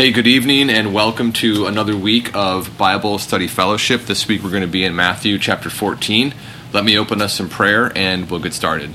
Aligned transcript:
Hey, 0.00 0.12
good 0.12 0.26
evening, 0.26 0.70
and 0.70 0.94
welcome 0.94 1.30
to 1.34 1.66
another 1.66 1.94
week 1.94 2.34
of 2.34 2.78
Bible 2.78 3.18
Study 3.18 3.46
Fellowship. 3.46 4.06
This 4.06 4.26
week 4.26 4.42
we're 4.42 4.48
going 4.48 4.62
to 4.62 4.66
be 4.66 4.82
in 4.82 4.96
Matthew 4.96 5.38
chapter 5.38 5.68
14. 5.68 6.32
Let 6.72 6.84
me 6.84 6.96
open 6.96 7.20
us 7.20 7.38
in 7.38 7.50
prayer 7.50 7.92
and 7.94 8.30
we'll 8.30 8.40
get 8.40 8.54
started. 8.54 8.88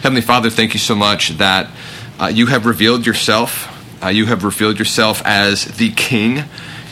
Heavenly 0.00 0.20
Father, 0.20 0.50
thank 0.50 0.74
you 0.74 0.80
so 0.80 0.96
much 0.96 1.28
that 1.38 1.70
uh, 2.18 2.26
you 2.26 2.46
have 2.46 2.66
revealed 2.66 3.06
yourself. 3.06 3.68
Uh, 4.02 4.08
you 4.08 4.26
have 4.26 4.42
revealed 4.42 4.80
yourself 4.80 5.22
as 5.24 5.64
the 5.76 5.92
King. 5.92 6.42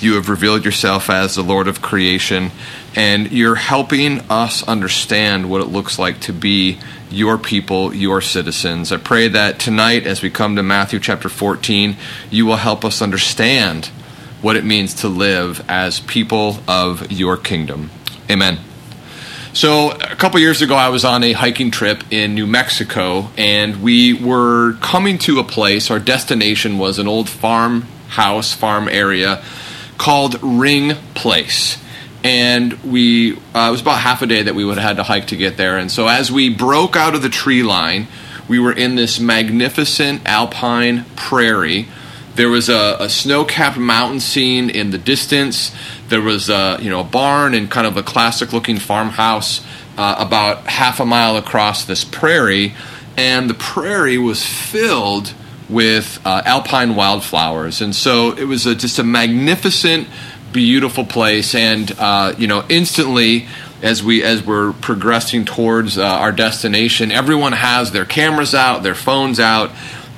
You 0.01 0.15
have 0.15 0.31
revealed 0.31 0.65
yourself 0.65 1.11
as 1.11 1.35
the 1.35 1.43
Lord 1.43 1.69
of 1.69 1.83
creation. 1.83 2.53
And 2.97 3.31
you're 3.31 3.57
helping 3.57 4.21
us 4.31 4.67
understand 4.67 5.51
what 5.51 5.61
it 5.61 5.67
looks 5.67 5.99
like 5.99 6.21
to 6.21 6.33
be 6.33 6.79
your 7.11 7.37
people, 7.37 7.95
your 7.95 8.23
citizens. 8.23 8.93
I 8.93 8.97
pray 8.97 9.29
that 9.29 9.59
tonight, 9.59 10.07
as 10.07 10.23
we 10.23 10.31
come 10.31 10.57
to 10.57 10.63
Matthew 10.63 11.01
chapter 11.01 11.29
14, 11.29 11.97
you 12.31 12.47
will 12.47 12.57
help 12.57 12.83
us 12.83 13.03
understand 13.03 13.87
what 14.41 14.57
it 14.57 14.65
means 14.65 14.95
to 14.95 15.09
live 15.09 15.63
as 15.69 16.01
people 16.01 16.61
of 16.67 17.13
your 17.13 17.37
kingdom. 17.37 17.91
Amen. 18.31 18.59
So, 19.53 19.91
a 19.91 20.17
couple 20.17 20.41
years 20.41 20.63
ago, 20.63 20.77
I 20.77 20.89
was 20.89 21.05
on 21.05 21.25
a 21.25 21.33
hiking 21.33 21.71
trip 21.73 22.05
in 22.11 22.35
New 22.35 22.47
Mexico, 22.47 23.29
and 23.37 23.83
we 23.83 24.15
were 24.15 24.75
coming 24.75 25.19
to 25.19 25.41
a 25.41 25.45
place. 25.45 25.91
Our 25.91 25.99
destination 25.99 26.79
was 26.79 26.99
an 26.99 27.09
old 27.09 27.29
farmhouse, 27.29 28.55
farm 28.55 28.89
area 28.89 29.43
called 30.01 30.43
Ring 30.43 30.95
Place. 31.15 31.79
And 32.25 32.73
we 32.83 33.37
uh, 33.55 33.69
it 33.69 33.71
was 33.71 33.81
about 33.81 33.99
half 34.01 34.23
a 34.23 34.27
day 34.27 34.43
that 34.43 34.55
we 34.55 34.65
would 34.65 34.79
have 34.79 34.89
had 34.89 34.97
to 34.97 35.03
hike 35.05 35.29
to 35.29 35.37
get 35.37 35.57
there. 35.57 35.79
And 35.79 35.93
so 35.93 36.09
as 36.09 36.33
we 36.33 36.49
broke 36.53 36.97
out 36.97 37.15
of 37.15 37.23
the 37.23 37.29
tree 37.29 37.63
line 37.63 38.09
we 38.51 38.59
were 38.59 38.73
in 38.73 38.97
this 38.97 39.21
magnificent 39.21 40.23
alpine 40.27 41.05
prairie. 41.15 41.87
There 42.35 42.49
was 42.49 42.69
a, 42.69 42.97
a 42.99 43.09
snow-capped 43.09 43.79
mountain 43.79 44.19
scene 44.19 44.69
in 44.69 44.91
the 44.91 44.99
distance. 44.99 45.71
There 46.09 46.21
was 46.21 46.51
a 46.51 46.77
you 46.81 46.91
know 46.91 47.01
a 47.01 47.05
barn 47.05 47.55
and 47.55 47.71
kind 47.71 47.87
of 47.87 47.97
a 47.97 48.03
classic 48.03 48.53
looking 48.53 48.81
farmhouse 48.81 49.65
uh, 49.97 50.17
about 50.19 50.67
half 50.67 50.99
a 50.99 51.07
mile 51.07 51.37
across 51.37 51.85
this 51.85 52.05
prairie. 52.05 52.75
And 53.17 53.49
the 53.49 53.55
prairie 53.55 54.19
was 54.19 54.45
filled 54.45 55.33
with 55.71 56.21
uh, 56.25 56.43
alpine 56.45 56.97
wildflowers. 56.97 57.81
And 57.81 57.95
so 57.95 58.33
it 58.33 58.45
was 58.45 58.67
a, 58.67 58.75
just 58.75 58.99
a 58.99 59.05
magnificent 59.05 60.09
beautiful 60.53 61.05
place, 61.05 61.55
and 61.55 61.93
uh, 61.99 62.35
you 62.37 62.47
know, 62.47 62.65
instantly 62.69 63.47
as 63.83 64.03
we 64.03 64.23
as 64.23 64.45
we're 64.45 64.73
progressing 64.73 65.45
towards 65.45 65.97
uh, 65.97 66.05
our 66.05 66.33
destination, 66.33 67.13
everyone 67.13 67.53
has 67.53 67.93
their 67.93 68.05
cameras 68.05 68.55
out, 68.55 68.83
their 68.83 68.95
phones 68.95 69.39
out, 69.39 69.71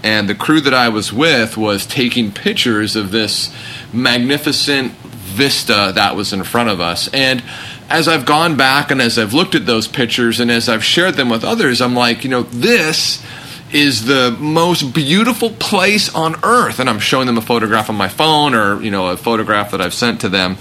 and 0.02 0.28
the 0.28 0.34
crew 0.34 0.60
that 0.60 0.74
I 0.74 0.88
was 0.88 1.12
with 1.12 1.56
was 1.56 1.86
taking 1.86 2.32
pictures 2.32 2.96
of 2.96 3.10
this 3.10 3.54
magnificent 3.92 4.92
vista 4.92 5.92
that 5.94 6.16
was 6.16 6.32
in 6.32 6.44
front 6.44 6.70
of 6.70 6.80
us, 6.80 7.08
and 7.12 7.42
as 7.88 8.08
I've 8.08 8.24
gone 8.24 8.56
back 8.56 8.90
and 8.90 9.02
as 9.02 9.18
I've 9.18 9.34
looked 9.34 9.54
at 9.54 9.66
those 9.66 9.86
pictures 9.86 10.40
and 10.40 10.50
as 10.50 10.66
I've 10.66 10.84
shared 10.84 11.14
them 11.14 11.28
with 11.28 11.44
others, 11.44 11.82
I'm 11.82 11.94
like, 11.94 12.24
you 12.24 12.30
know, 12.30 12.42
this 12.44 13.22
is 13.72 14.04
the 14.04 14.36
most 14.38 14.92
beautiful 14.92 15.50
place 15.50 16.14
on 16.14 16.36
earth. 16.44 16.78
And 16.78 16.88
i'm 16.88 16.98
showing 16.98 17.26
them 17.26 17.38
a 17.38 17.42
photograph 17.42 17.88
on 17.88 17.96
my 17.96 18.08
phone 18.08 18.54
or 18.54 18.82
you 18.82 18.90
know 18.90 19.08
a 19.08 19.16
photograph 19.16 19.70
that 19.70 19.80
i've 19.80 19.94
sent 19.94 20.20
to 20.22 20.28
them. 20.28 20.56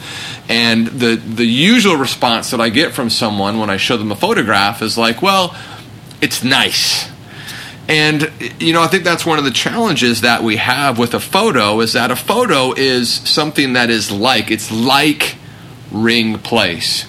And 0.50 0.88
the 0.88 1.16
the 1.16 1.46
usual 1.46 1.96
response 1.96 2.52
that 2.52 2.62
i 2.62 2.70
get 2.70 2.94
from 2.94 3.10
someone 3.10 3.60
when 3.60 3.70
i 3.70 3.78
show 3.78 3.98
them 3.98 4.12
a 4.12 4.16
photograph 4.16 4.82
is 4.82 4.98
like 4.98 5.22
well 5.22 5.56
it's 6.22 6.44
nice. 6.44 7.10
And 7.88 8.32
you 8.60 8.74
know 8.74 8.82
i 8.82 8.88
think 8.88 9.04
that's 9.04 9.26
one 9.26 9.38
of 9.38 9.44
the 9.44 9.52
challenges 9.52 10.22
that 10.22 10.44
we 10.44 10.58
have 10.58 10.98
with 10.98 11.14
a 11.14 11.20
photo 11.20 11.82
is 11.82 11.94
that 11.94 12.12
a 12.12 12.16
photo 12.16 12.74
is 12.74 13.14
something 13.14 13.74
that 13.74 13.90
is 13.90 14.12
like 14.12 14.52
it's 14.52 14.72
like 14.72 15.36
ring 15.92 16.38
place 16.40 17.06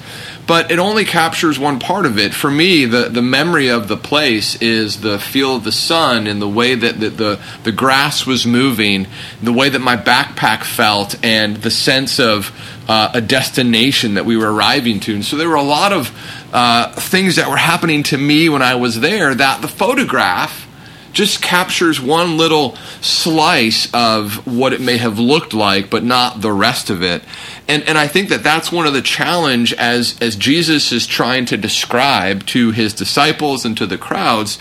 but 0.53 0.70
it 0.70 0.78
only 0.78 1.06
captures 1.06 1.58
one 1.58 1.78
part 1.78 2.05
of 2.05 2.19
it. 2.19 2.34
For 2.34 2.50
me, 2.50 2.84
the, 2.84 3.08
the 3.08 3.22
memory 3.22 3.68
of 3.68 3.89
the 3.89 3.96
place 3.96 4.55
is 4.61 5.01
the 5.01 5.18
feel 5.18 5.57
of 5.57 5.64
the 5.64 5.73
sun 5.73 6.27
and 6.27 6.42
the 6.42 6.48
way 6.48 6.74
that 6.74 7.01
the, 7.01 7.08
the, 7.08 7.40
the 7.64 7.73
grass 7.73 8.27
was 8.27 8.46
moving, 8.46 9.07
the 9.42 9.51
way 9.55 9.70
that 9.70 9.79
my 9.79 9.96
backpack 9.96 10.64
felt, 10.64 11.14
and 11.24 11.57
the 11.57 11.70
sense 11.70 12.20
of 12.20 12.52
uh, 12.86 13.12
a 13.14 13.23
destination 13.23 14.12
that 14.12 14.27
we 14.27 14.36
were 14.36 14.52
arriving 14.52 15.01
to. 15.01 15.14
And 15.14 15.24
so 15.24 15.39
there 15.39 15.48
were 15.48 15.55
a 15.55 15.62
lot 15.62 15.95
of 15.95 16.14
uh, 16.52 16.92
things 16.96 17.36
that 17.36 17.48
were 17.48 17.57
happening 17.57 18.02
to 18.02 18.18
me 18.18 18.51
when 18.51 18.61
I 18.61 18.74
was 18.74 19.01
there 19.01 19.35
that 19.35 19.62
the 19.62 19.68
photograph 19.68 20.68
just 21.12 21.42
captures 21.42 22.00
one 22.00 22.36
little 22.36 22.77
slice 23.00 23.92
of 23.92 24.46
what 24.46 24.73
it 24.73 24.80
may 24.80 24.96
have 24.96 25.18
looked 25.18 25.55
like, 25.55 25.90
but 25.90 26.02
not 26.02 26.40
the 26.40 26.52
rest 26.52 26.90
of 26.90 27.02
it. 27.02 27.23
And, 27.68 27.83
and 27.84 27.96
I 27.98 28.08
think 28.08 28.28
that 28.30 28.42
that's 28.42 28.73
one 28.73 28.86
of 28.86 28.92
the 28.92 29.02
challenge 29.02 29.73
as, 29.74 30.18
as 30.20 30.36
Jesus 30.36 30.92
is 30.92 31.06
trying 31.06 31.45
to 31.46 31.56
describe 31.56 32.46
to 32.46 32.70
his 32.70 32.95
disciples 32.95 33.64
and 33.64 33.77
to 33.77 33.86
the 33.86 33.98
crowds, 33.98 34.56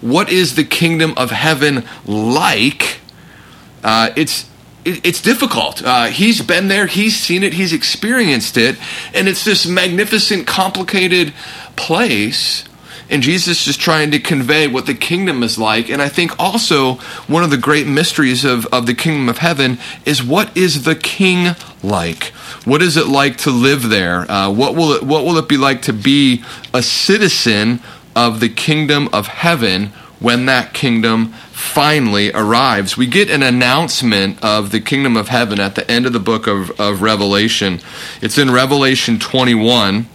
what 0.00 0.30
is 0.30 0.54
the 0.54 0.64
kingdom 0.64 1.14
of 1.16 1.30
heaven 1.30 1.84
like? 2.06 3.00
Uh, 3.82 4.10
it's 4.16 4.48
it's 4.84 5.22
difficult. 5.22 5.82
Uh, 5.82 6.06
he's 6.06 6.42
been 6.42 6.68
there, 6.68 6.86
he's 6.86 7.16
seen 7.16 7.42
it, 7.42 7.54
he's 7.54 7.72
experienced 7.72 8.58
it, 8.58 8.76
and 9.14 9.28
it's 9.28 9.42
this 9.42 9.66
magnificent, 9.66 10.46
complicated 10.46 11.32
place 11.74 12.64
and 13.10 13.22
Jesus 13.22 13.66
is 13.66 13.76
trying 13.76 14.10
to 14.12 14.18
convey 14.18 14.66
what 14.66 14.86
the 14.86 14.94
kingdom 14.94 15.42
is 15.42 15.58
like. 15.58 15.90
And 15.90 16.00
I 16.00 16.08
think 16.08 16.38
also 16.38 16.94
one 17.26 17.42
of 17.42 17.50
the 17.50 17.58
great 17.58 17.86
mysteries 17.86 18.44
of, 18.44 18.66
of 18.66 18.86
the 18.86 18.94
kingdom 18.94 19.28
of 19.28 19.38
heaven 19.38 19.78
is 20.06 20.22
what 20.22 20.56
is 20.56 20.84
the 20.84 20.94
king 20.94 21.54
like? 21.82 22.24
What 22.64 22.82
is 22.82 22.96
it 22.96 23.06
like 23.06 23.36
to 23.38 23.50
live 23.50 23.88
there? 23.88 24.30
Uh, 24.30 24.50
what 24.50 24.74
will 24.74 24.92
it 24.92 25.02
what 25.02 25.24
will 25.24 25.36
it 25.36 25.48
be 25.48 25.58
like 25.58 25.82
to 25.82 25.92
be 25.92 26.42
a 26.72 26.82
citizen 26.82 27.80
of 28.16 28.40
the 28.40 28.48
kingdom 28.48 29.08
of 29.12 29.26
heaven 29.26 29.88
when 30.18 30.46
that 30.46 30.72
kingdom 30.72 31.28
finally 31.52 32.32
arrives? 32.32 32.96
We 32.96 33.06
get 33.06 33.28
an 33.28 33.42
announcement 33.42 34.42
of 34.42 34.70
the 34.70 34.80
kingdom 34.80 35.14
of 35.16 35.28
heaven 35.28 35.60
at 35.60 35.74
the 35.74 35.88
end 35.90 36.06
of 36.06 36.14
the 36.14 36.20
book 36.20 36.46
of, 36.46 36.70
of 36.80 37.02
Revelation. 37.02 37.80
It's 38.22 38.38
in 38.38 38.50
Revelation 38.50 39.18
21 39.18 40.06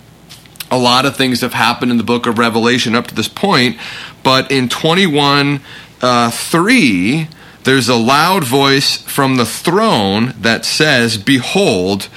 a 0.71 0.77
lot 0.77 1.05
of 1.05 1.15
things 1.15 1.41
have 1.41 1.53
happened 1.53 1.91
in 1.91 1.97
the 1.97 2.03
book 2.03 2.25
of 2.25 2.37
Revelation 2.37 2.95
up 2.95 3.07
to 3.07 3.15
this 3.15 3.27
point, 3.27 3.77
but 4.23 4.51
in 4.51 4.69
21 4.69 5.61
uh, 6.01 6.31
3, 6.31 7.27
there's 7.63 7.89
a 7.89 7.95
loud 7.95 8.43
voice 8.43 8.97
from 8.97 9.35
the 9.35 9.45
throne 9.45 10.33
that 10.39 10.65
says, 10.65 11.17
Behold, 11.17 12.07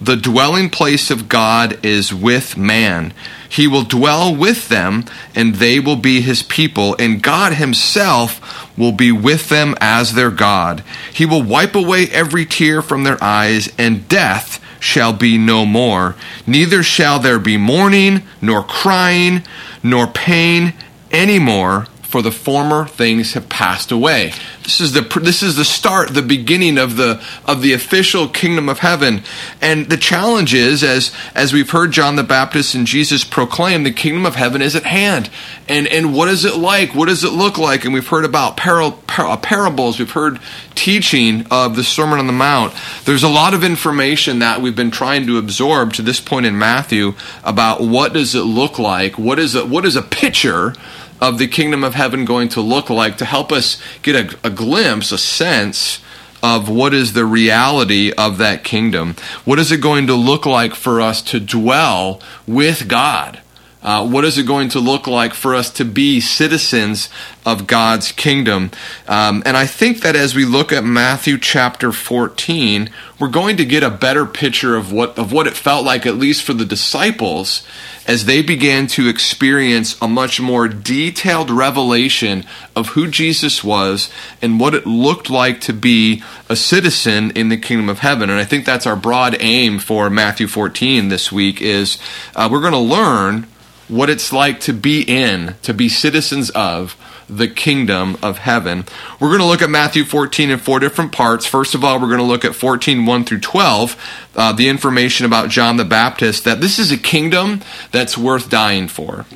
the 0.00 0.16
dwelling 0.16 0.70
place 0.70 1.10
of 1.10 1.28
God 1.28 1.84
is 1.84 2.14
with 2.14 2.56
man. 2.56 3.12
He 3.48 3.66
will 3.66 3.82
dwell 3.82 4.34
with 4.34 4.68
them, 4.68 5.04
and 5.34 5.54
they 5.54 5.80
will 5.80 5.96
be 5.96 6.20
his 6.20 6.42
people, 6.42 6.94
and 6.98 7.22
God 7.22 7.54
himself 7.54 8.76
will 8.76 8.92
be 8.92 9.10
with 9.10 9.48
them 9.48 9.74
as 9.80 10.12
their 10.12 10.30
God. 10.30 10.84
He 11.12 11.24
will 11.24 11.42
wipe 11.42 11.74
away 11.74 12.08
every 12.10 12.44
tear 12.44 12.82
from 12.82 13.04
their 13.04 13.22
eyes, 13.22 13.72
and 13.78 14.08
death 14.08 14.62
shall 14.80 15.12
be 15.12 15.38
no 15.38 15.66
more. 15.66 16.14
Neither 16.46 16.82
shall 16.82 17.18
there 17.18 17.38
be 17.38 17.56
mourning, 17.56 18.22
nor 18.40 18.62
crying, 18.62 19.42
nor 19.82 20.06
pain 20.06 20.74
any 21.10 21.38
more, 21.38 21.86
for 22.08 22.22
the 22.22 22.32
former 22.32 22.86
things 22.86 23.34
have 23.34 23.50
passed 23.50 23.92
away. 23.92 24.32
This 24.62 24.80
is 24.80 24.94
the 24.94 25.02
this 25.20 25.42
is 25.42 25.56
the 25.56 25.64
start, 25.64 26.08
the 26.08 26.22
beginning 26.22 26.78
of 26.78 26.96
the 26.96 27.22
of 27.44 27.60
the 27.60 27.74
official 27.74 28.28
kingdom 28.28 28.70
of 28.70 28.78
heaven. 28.78 29.22
And 29.60 29.90
the 29.90 29.98
challenge 29.98 30.54
is, 30.54 30.82
as 30.82 31.12
as 31.34 31.52
we've 31.52 31.70
heard 31.70 31.92
John 31.92 32.16
the 32.16 32.22
Baptist 32.22 32.74
and 32.74 32.86
Jesus 32.86 33.24
proclaim, 33.24 33.82
the 33.82 33.90
kingdom 33.90 34.24
of 34.24 34.36
heaven 34.36 34.62
is 34.62 34.74
at 34.74 34.84
hand. 34.84 35.28
And 35.68 35.86
and 35.86 36.14
what 36.14 36.28
is 36.28 36.46
it 36.46 36.56
like? 36.56 36.94
What 36.94 37.08
does 37.08 37.24
it 37.24 37.32
look 37.32 37.58
like? 37.58 37.84
And 37.84 37.92
we've 37.92 38.08
heard 38.08 38.24
about 38.24 38.56
par- 38.56 38.96
par- 39.06 39.36
parables. 39.36 39.98
We've 39.98 40.10
heard 40.10 40.40
teaching 40.74 41.46
of 41.50 41.76
the 41.76 41.84
Sermon 41.84 42.18
on 42.18 42.26
the 42.26 42.32
Mount. 42.32 42.72
There's 43.04 43.22
a 43.22 43.28
lot 43.28 43.52
of 43.52 43.64
information 43.64 44.38
that 44.38 44.62
we've 44.62 44.76
been 44.76 44.90
trying 44.90 45.26
to 45.26 45.36
absorb 45.36 45.92
to 45.94 46.02
this 46.02 46.20
point 46.20 46.46
in 46.46 46.58
Matthew 46.58 47.14
about 47.44 47.82
what 47.82 48.14
does 48.14 48.34
it 48.34 48.44
look 48.44 48.78
like? 48.78 49.18
What 49.18 49.38
is 49.38 49.54
a, 49.54 49.66
what 49.66 49.84
is 49.84 49.96
a 49.96 50.02
picture? 50.02 50.72
Of 51.20 51.38
the 51.38 51.48
kingdom 51.48 51.84
of 51.84 51.94
heaven 51.94 52.24
going 52.24 52.48
to 52.50 52.60
look 52.60 52.90
like 52.90 53.18
to 53.18 53.24
help 53.24 53.52
us 53.52 53.80
get 54.02 54.14
a, 54.14 54.46
a 54.46 54.50
glimpse, 54.50 55.12
a 55.12 55.18
sense 55.18 56.00
of 56.42 56.68
what 56.68 56.94
is 56.94 57.12
the 57.12 57.24
reality 57.24 58.12
of 58.12 58.38
that 58.38 58.64
kingdom. 58.64 59.16
What 59.44 59.58
is 59.58 59.72
it 59.72 59.80
going 59.80 60.06
to 60.06 60.14
look 60.14 60.46
like 60.46 60.74
for 60.74 61.00
us 61.00 61.20
to 61.22 61.40
dwell 61.40 62.20
with 62.46 62.88
God? 62.88 63.40
Uh, 63.80 64.06
what 64.06 64.24
is 64.24 64.36
it 64.36 64.46
going 64.46 64.68
to 64.68 64.80
look 64.80 65.06
like 65.06 65.32
for 65.32 65.54
us 65.54 65.70
to 65.70 65.84
be 65.84 66.20
citizens 66.20 67.08
of 67.46 67.68
God's 67.68 68.10
kingdom? 68.10 68.72
Um, 69.06 69.42
and 69.46 69.56
I 69.56 69.66
think 69.66 70.00
that 70.00 70.16
as 70.16 70.34
we 70.34 70.44
look 70.44 70.72
at 70.72 70.84
Matthew 70.84 71.38
chapter 71.38 71.92
14, 71.92 72.90
we're 73.20 73.28
going 73.28 73.56
to 73.56 73.64
get 73.64 73.84
a 73.84 73.90
better 73.90 74.26
picture 74.26 74.74
of 74.74 74.90
what 74.92 75.16
of 75.16 75.32
what 75.32 75.46
it 75.46 75.56
felt 75.56 75.84
like, 75.84 76.06
at 76.06 76.16
least 76.16 76.42
for 76.42 76.54
the 76.54 76.64
disciples, 76.64 77.64
as 78.08 78.24
they 78.24 78.40
began 78.40 78.86
to 78.86 79.08
experience 79.08 80.00
a 80.00 80.08
much 80.08 80.40
more 80.40 80.66
detailed 80.66 81.50
revelation 81.50 82.44
of 82.74 82.88
who 82.88 83.06
Jesus 83.06 83.62
was 83.62 84.10
and 84.40 84.58
what 84.58 84.74
it 84.74 84.86
looked 84.86 85.28
like 85.28 85.60
to 85.60 85.74
be 85.74 86.22
a 86.48 86.56
citizen 86.56 87.30
in 87.32 87.50
the 87.50 87.56
kingdom 87.58 87.90
of 87.90 87.98
heaven. 87.98 88.30
And 88.30 88.40
I 88.40 88.44
think 88.44 88.64
that's 88.64 88.86
our 88.86 88.96
broad 88.96 89.36
aim 89.40 89.78
for 89.78 90.08
Matthew 90.08 90.48
14 90.48 91.08
this 91.08 91.30
week 91.30 91.60
is 91.60 91.98
uh, 92.34 92.48
we're 92.50 92.62
going 92.62 92.72
to 92.72 92.78
learn 92.78 93.46
what 93.88 94.08
it's 94.08 94.32
like 94.32 94.60
to 94.60 94.72
be 94.72 95.02
in, 95.02 95.54
to 95.62 95.74
be 95.74 95.88
citizens 95.90 96.48
of 96.50 96.96
the 97.28 97.48
kingdom 97.48 98.16
of 98.22 98.38
heaven. 98.38 98.84
We're 99.20 99.28
going 99.28 99.40
to 99.40 99.46
look 99.46 99.62
at 99.62 99.70
Matthew 99.70 100.04
14 100.04 100.50
in 100.50 100.58
four 100.58 100.78
different 100.80 101.12
parts. 101.12 101.46
First 101.46 101.74
of 101.74 101.84
all, 101.84 102.00
we're 102.00 102.08
going 102.08 102.18
to 102.18 102.24
look 102.24 102.44
at 102.44 102.54
14, 102.54 103.04
1 103.04 103.24
through 103.24 103.40
12, 103.40 104.28
uh, 104.36 104.52
the 104.52 104.68
information 104.68 105.26
about 105.26 105.50
John 105.50 105.76
the 105.76 105.84
Baptist, 105.84 106.44
that 106.44 106.60
this 106.60 106.78
is 106.78 106.90
a 106.90 106.96
kingdom 106.96 107.60
that's 107.92 108.16
worth 108.16 108.48
dying 108.48 108.88
for. 108.88 109.26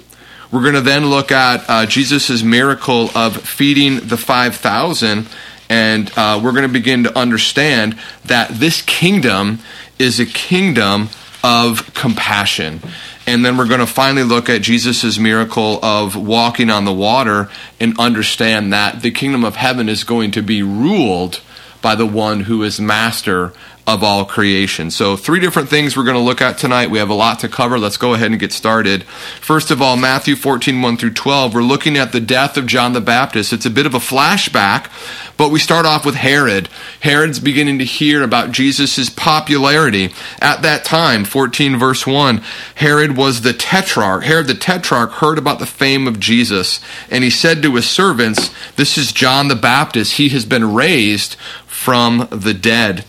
We're 0.50 0.62
going 0.62 0.74
to 0.74 0.80
then 0.80 1.06
look 1.06 1.32
at 1.32 1.64
uh, 1.68 1.86
Jesus' 1.86 2.42
miracle 2.42 3.10
of 3.14 3.36
feeding 3.36 4.06
the 4.06 4.18
5,000, 4.18 5.26
and 5.70 6.12
uh, 6.16 6.40
we're 6.42 6.52
going 6.52 6.66
to 6.66 6.68
begin 6.68 7.04
to 7.04 7.18
understand 7.18 7.98
that 8.26 8.50
this 8.50 8.82
kingdom 8.82 9.60
is 9.98 10.20
a 10.20 10.26
kingdom 10.26 11.08
of 11.42 11.92
compassion. 11.94 12.80
And 13.26 13.44
then 13.44 13.56
we're 13.56 13.68
going 13.68 13.80
to 13.80 13.86
finally 13.86 14.24
look 14.24 14.48
at 14.48 14.62
Jesus' 14.62 15.18
miracle 15.18 15.78
of 15.84 16.16
walking 16.16 16.70
on 16.70 16.84
the 16.84 16.92
water 16.92 17.48
and 17.78 17.98
understand 17.98 18.72
that 18.72 19.02
the 19.02 19.10
kingdom 19.12 19.44
of 19.44 19.56
heaven 19.56 19.88
is 19.88 20.02
going 20.02 20.32
to 20.32 20.42
be 20.42 20.62
ruled 20.62 21.40
by 21.80 21.94
the 21.94 22.06
one 22.06 22.40
who 22.40 22.62
is 22.62 22.80
master 22.80 23.52
of 23.86 24.04
all 24.04 24.24
creation. 24.24 24.90
So, 24.90 25.16
three 25.16 25.40
different 25.40 25.68
things 25.68 25.96
we're 25.96 26.04
going 26.04 26.16
to 26.16 26.22
look 26.22 26.40
at 26.40 26.56
tonight. 26.56 26.90
We 26.90 26.98
have 26.98 27.10
a 27.10 27.14
lot 27.14 27.40
to 27.40 27.48
cover. 27.48 27.78
Let's 27.78 27.96
go 27.96 28.14
ahead 28.14 28.30
and 28.30 28.38
get 28.38 28.52
started. 28.52 29.02
First 29.40 29.72
of 29.72 29.82
all, 29.82 29.96
Matthew 29.96 30.36
14, 30.36 30.80
1 30.80 30.96
through 30.96 31.14
12, 31.14 31.54
we're 31.54 31.62
looking 31.62 31.96
at 31.96 32.12
the 32.12 32.20
death 32.20 32.56
of 32.56 32.66
John 32.66 32.92
the 32.92 33.00
Baptist. 33.00 33.52
It's 33.52 33.66
a 33.66 33.70
bit 33.70 33.86
of 33.86 33.94
a 33.94 33.98
flashback, 33.98 34.88
but 35.36 35.50
we 35.50 35.58
start 35.58 35.84
off 35.84 36.06
with 36.06 36.14
Herod. 36.14 36.68
Herod's 37.00 37.40
beginning 37.40 37.80
to 37.80 37.84
hear 37.84 38.22
about 38.22 38.52
Jesus' 38.52 39.10
popularity. 39.10 40.14
At 40.40 40.62
that 40.62 40.84
time, 40.84 41.24
14 41.24 41.76
verse 41.76 42.06
1, 42.06 42.40
Herod 42.76 43.16
was 43.16 43.40
the 43.40 43.52
tetrarch. 43.52 44.22
Herod 44.22 44.46
the 44.46 44.54
tetrarch 44.54 45.10
heard 45.14 45.38
about 45.38 45.58
the 45.58 45.66
fame 45.66 46.06
of 46.06 46.20
Jesus, 46.20 46.80
and 47.10 47.24
he 47.24 47.30
said 47.30 47.62
to 47.62 47.74
his 47.74 47.88
servants, 47.88 48.54
This 48.76 48.96
is 48.96 49.10
John 49.10 49.48
the 49.48 49.56
Baptist. 49.56 50.18
He 50.18 50.28
has 50.28 50.44
been 50.44 50.72
raised 50.72 51.36
from 51.82 52.28
the 52.30 52.54
dead. 52.54 53.04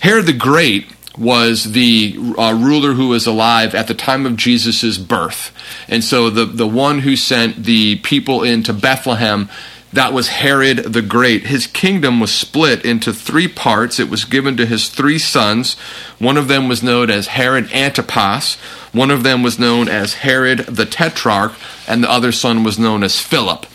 Herod 0.00 0.26
the 0.26 0.32
Great 0.34 0.86
was 1.16 1.72
the 1.72 2.14
uh, 2.38 2.52
ruler 2.52 2.92
who 2.92 3.08
was 3.08 3.26
alive 3.26 3.74
at 3.74 3.88
the 3.88 3.94
time 3.94 4.26
of 4.26 4.36
Jesus' 4.36 4.98
birth. 4.98 5.52
And 5.88 6.04
so 6.04 6.30
the, 6.30 6.44
the 6.44 6.66
one 6.66 7.00
who 7.00 7.16
sent 7.16 7.64
the 7.64 7.96
people 7.96 8.42
into 8.42 8.72
Bethlehem, 8.72 9.48
that 9.92 10.12
was 10.12 10.28
Herod 10.28 10.78
the 10.78 11.02
Great. 11.02 11.46
His 11.46 11.66
kingdom 11.66 12.20
was 12.20 12.32
split 12.32 12.84
into 12.84 13.12
three 13.12 13.48
parts. 13.48 13.98
It 13.98 14.10
was 14.10 14.26
given 14.26 14.56
to 14.58 14.66
his 14.66 14.90
three 14.90 15.18
sons. 15.18 15.74
One 16.18 16.36
of 16.36 16.48
them 16.48 16.68
was 16.68 16.82
known 16.82 17.10
as 17.10 17.28
Herod 17.28 17.72
Antipas, 17.72 18.56
one 18.92 19.10
of 19.10 19.22
them 19.22 19.42
was 19.42 19.58
known 19.58 19.88
as 19.88 20.14
Herod 20.14 20.60
the 20.60 20.86
Tetrarch, 20.86 21.52
and 21.86 22.04
the 22.04 22.10
other 22.10 22.32
son 22.32 22.64
was 22.64 22.78
known 22.78 23.02
as 23.02 23.20
Philip. 23.20 23.66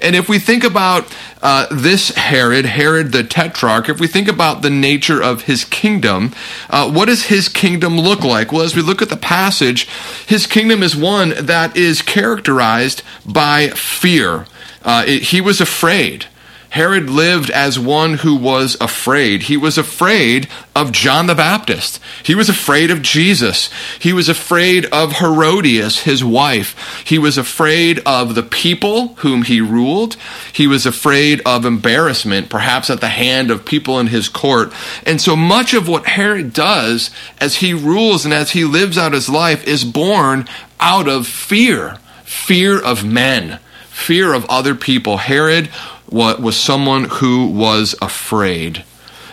And 0.00 0.14
if 0.14 0.28
we 0.28 0.38
think 0.38 0.64
about 0.64 1.14
uh, 1.42 1.66
this 1.70 2.10
Herod, 2.10 2.66
Herod 2.66 3.12
the 3.12 3.24
Tetrarch, 3.24 3.88
if 3.88 4.00
we 4.00 4.06
think 4.06 4.28
about 4.28 4.62
the 4.62 4.70
nature 4.70 5.22
of 5.22 5.42
his 5.42 5.64
kingdom, 5.64 6.32
uh, 6.70 6.90
what 6.90 7.06
does 7.06 7.26
his 7.26 7.48
kingdom 7.48 7.98
look 7.98 8.22
like? 8.22 8.52
Well, 8.52 8.62
as 8.62 8.76
we 8.76 8.82
look 8.82 9.02
at 9.02 9.08
the 9.08 9.16
passage, 9.16 9.88
his 10.26 10.46
kingdom 10.46 10.82
is 10.82 10.96
one 10.96 11.34
that 11.38 11.76
is 11.76 12.02
characterized 12.02 13.02
by 13.26 13.68
fear. 13.68 14.46
Uh, 14.84 15.04
it, 15.06 15.22
he 15.24 15.40
was 15.40 15.60
afraid. 15.60 16.26
Herod 16.70 17.08
lived 17.08 17.50
as 17.50 17.78
one 17.78 18.14
who 18.14 18.36
was 18.36 18.76
afraid. 18.80 19.44
He 19.44 19.56
was 19.56 19.78
afraid 19.78 20.48
of 20.76 20.92
John 20.92 21.26
the 21.26 21.34
Baptist. 21.34 21.98
He 22.22 22.34
was 22.34 22.48
afraid 22.48 22.90
of 22.90 23.02
Jesus. 23.02 23.70
He 23.98 24.12
was 24.12 24.28
afraid 24.28 24.84
of 24.86 25.14
Herodias, 25.14 26.00
his 26.00 26.22
wife. 26.22 27.02
He 27.06 27.18
was 27.18 27.38
afraid 27.38 28.00
of 28.04 28.34
the 28.34 28.42
people 28.42 29.14
whom 29.16 29.42
he 29.42 29.60
ruled. 29.60 30.16
He 30.52 30.66
was 30.66 30.84
afraid 30.84 31.40
of 31.46 31.64
embarrassment, 31.64 32.50
perhaps 32.50 32.90
at 32.90 33.00
the 33.00 33.08
hand 33.08 33.50
of 33.50 33.64
people 33.64 33.98
in 33.98 34.08
his 34.08 34.28
court. 34.28 34.72
And 35.06 35.20
so 35.20 35.36
much 35.36 35.72
of 35.72 35.88
what 35.88 36.06
Herod 36.06 36.52
does 36.52 37.10
as 37.40 37.56
he 37.56 37.72
rules 37.72 38.24
and 38.24 38.34
as 38.34 38.50
he 38.50 38.64
lives 38.64 38.98
out 38.98 39.12
his 39.14 39.28
life 39.28 39.66
is 39.66 39.84
born 39.84 40.46
out 40.80 41.08
of 41.08 41.26
fear 41.26 41.98
fear 42.28 42.78
of 42.78 43.04
men, 43.04 43.58
fear 43.88 44.34
of 44.34 44.44
other 44.50 44.74
people. 44.74 45.16
Herod 45.16 45.70
was 46.10 46.56
someone 46.56 47.04
who 47.04 47.46
was 47.46 47.94
afraid. 48.00 48.84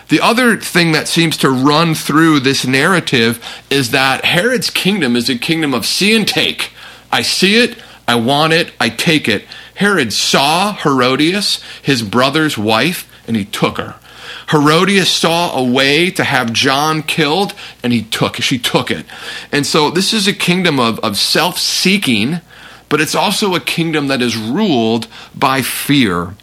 The 0.08 0.20
other 0.20 0.56
thing 0.56 0.92
that 0.92 1.08
seems 1.08 1.36
to 1.38 1.50
run 1.50 1.94
through 1.94 2.40
this 2.40 2.66
narrative 2.66 3.44
is 3.70 3.90
that 3.90 4.24
Herod's 4.24 4.70
kingdom 4.70 5.16
is 5.16 5.28
a 5.28 5.36
kingdom 5.36 5.74
of 5.74 5.84
see 5.84 6.14
and 6.14 6.26
take. 6.26 6.70
I 7.10 7.22
see 7.22 7.56
it, 7.56 7.76
I 8.06 8.14
want 8.14 8.52
it, 8.52 8.72
I 8.78 8.88
take 8.88 9.28
it. 9.28 9.44
Herod 9.74 10.12
saw 10.12 10.74
Herodias, 10.74 11.62
his 11.82 12.02
brother's 12.02 12.56
wife, 12.56 13.10
and 13.26 13.36
he 13.36 13.44
took 13.44 13.78
her. 13.78 13.96
Herodias 14.50 15.10
saw 15.10 15.58
a 15.58 15.64
way 15.64 16.10
to 16.12 16.22
have 16.22 16.52
John 16.52 17.02
killed, 17.02 17.52
and 17.82 17.92
he 17.92 18.02
took 18.02 18.36
she 18.36 18.58
took 18.58 18.90
it. 18.92 19.06
And 19.50 19.66
so 19.66 19.90
this 19.90 20.12
is 20.12 20.28
a 20.28 20.32
kingdom 20.32 20.78
of, 20.78 21.00
of 21.00 21.16
self-seeking, 21.16 22.40
but 22.88 23.00
it's 23.00 23.16
also 23.16 23.54
a 23.56 23.60
kingdom 23.60 24.06
that 24.06 24.22
is 24.22 24.36
ruled 24.36 25.08
by 25.34 25.62
fear. 25.62 26.34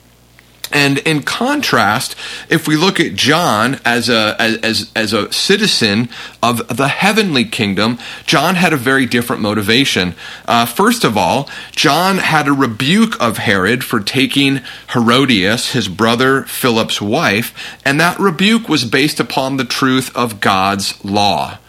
And 0.74 0.98
in 1.00 1.22
contrast, 1.22 2.16
if 2.50 2.68
we 2.68 2.75
look 2.75 3.00
at 3.00 3.14
John 3.14 3.80
as 3.86 4.10
a 4.10 4.36
as 4.40 4.92
as 4.96 5.14
a 5.14 5.31
citizen 5.31 6.10
of 6.42 6.75
the 6.75 6.88
heavenly 6.88 7.46
kingdom, 7.46 8.00
John 8.25 8.56
had 8.56 8.74
a 8.74 8.78
very 8.78 9.06
different 9.06 9.44
motivation. 9.44 10.16
Uh, 10.48 10.66
first 10.66 11.04
of 11.04 11.16
all, 11.16 11.48
John 11.72 12.18
had 12.18 12.48
a 12.48 12.54
rebuke 12.54 13.22
of 13.22 13.38
Herod 13.38 13.84
for 13.84 14.00
taking 14.00 14.62
Herodias, 14.94 15.74
his 15.74 15.88
brother 15.88 16.42
Philip's 16.44 17.00
wife, 17.00 17.78
and 17.86 18.00
that 18.00 18.18
rebuke 18.20 18.68
was 18.68 18.84
based 18.84 19.20
upon 19.20 19.58
the 19.58 19.66
truth 19.66 20.16
of 20.16 20.40
God's 20.40 21.04
law. 21.06 21.60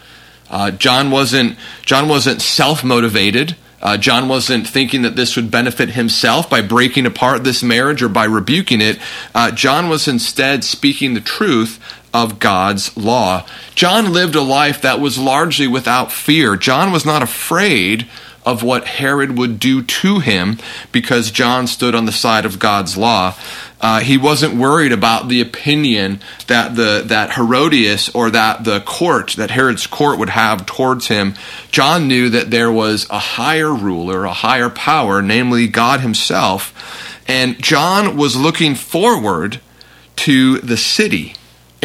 Uh, 0.49 0.71
John 0.71 1.11
wasn't 1.11 1.57
John 1.83 2.09
wasn't 2.09 2.41
self 2.41 2.83
motivated. 2.83 3.55
Uh, 3.85 3.97
John 3.97 4.27
wasn't 4.27 4.67
thinking 4.67 5.03
that 5.03 5.15
this 5.15 5.35
would 5.35 5.51
benefit 5.51 5.91
himself 5.91 6.49
by 6.49 6.63
breaking 6.63 7.05
apart 7.05 7.43
this 7.43 7.61
marriage 7.61 8.01
or 8.01 8.09
by 8.09 8.23
rebuking 8.23 8.81
it. 8.81 8.97
Uh, 9.35 9.51
John 9.51 9.89
was 9.89 10.07
instead 10.07 10.63
speaking 10.63 11.13
the 11.13 11.21
truth 11.21 11.79
of 12.11 12.39
God's 12.39 12.97
law. 12.97 13.45
John 13.75 14.11
lived 14.11 14.33
a 14.33 14.41
life 14.41 14.81
that 14.81 14.99
was 14.99 15.19
largely 15.19 15.67
without 15.67 16.11
fear. 16.11 16.55
John 16.55 16.91
was 16.91 17.05
not 17.05 17.21
afraid 17.21 18.07
of 18.43 18.63
what 18.63 18.87
Herod 18.87 19.37
would 19.37 19.59
do 19.59 19.83
to 19.83 20.17
him 20.17 20.57
because 20.91 21.29
John 21.29 21.67
stood 21.67 21.93
on 21.93 22.05
the 22.05 22.11
side 22.11 22.45
of 22.45 22.57
God's 22.57 22.97
law. 22.97 23.35
Uh, 23.81 23.99
he 23.99 24.17
wasn't 24.17 24.55
worried 24.55 24.91
about 24.91 25.27
the 25.27 25.41
opinion 25.41 26.19
that 26.47 26.75
the 26.75 27.03
that 27.05 27.33
Herodias 27.33 28.09
or 28.09 28.29
that 28.31 28.63
the 28.63 28.79
court 28.81 29.31
that 29.31 29.51
Herod's 29.51 29.85
court 29.85 30.17
would 30.17 30.29
have 30.29 30.65
towards 30.65 31.07
him. 31.07 31.35
John 31.71 32.07
knew 32.07 32.29
that 32.29 32.51
there 32.51 32.71
was 32.71 33.05
a 33.09 33.19
higher 33.19 33.73
ruler, 33.73 34.25
a 34.25 34.33
higher 34.33 34.69
power, 34.69 35.21
namely 35.21 35.67
God 35.67 35.99
Himself, 35.99 37.21
and 37.27 37.61
John 37.61 38.15
was 38.15 38.35
looking 38.35 38.75
forward 38.75 39.59
to 40.17 40.59
the 40.59 40.77
city 40.77 41.35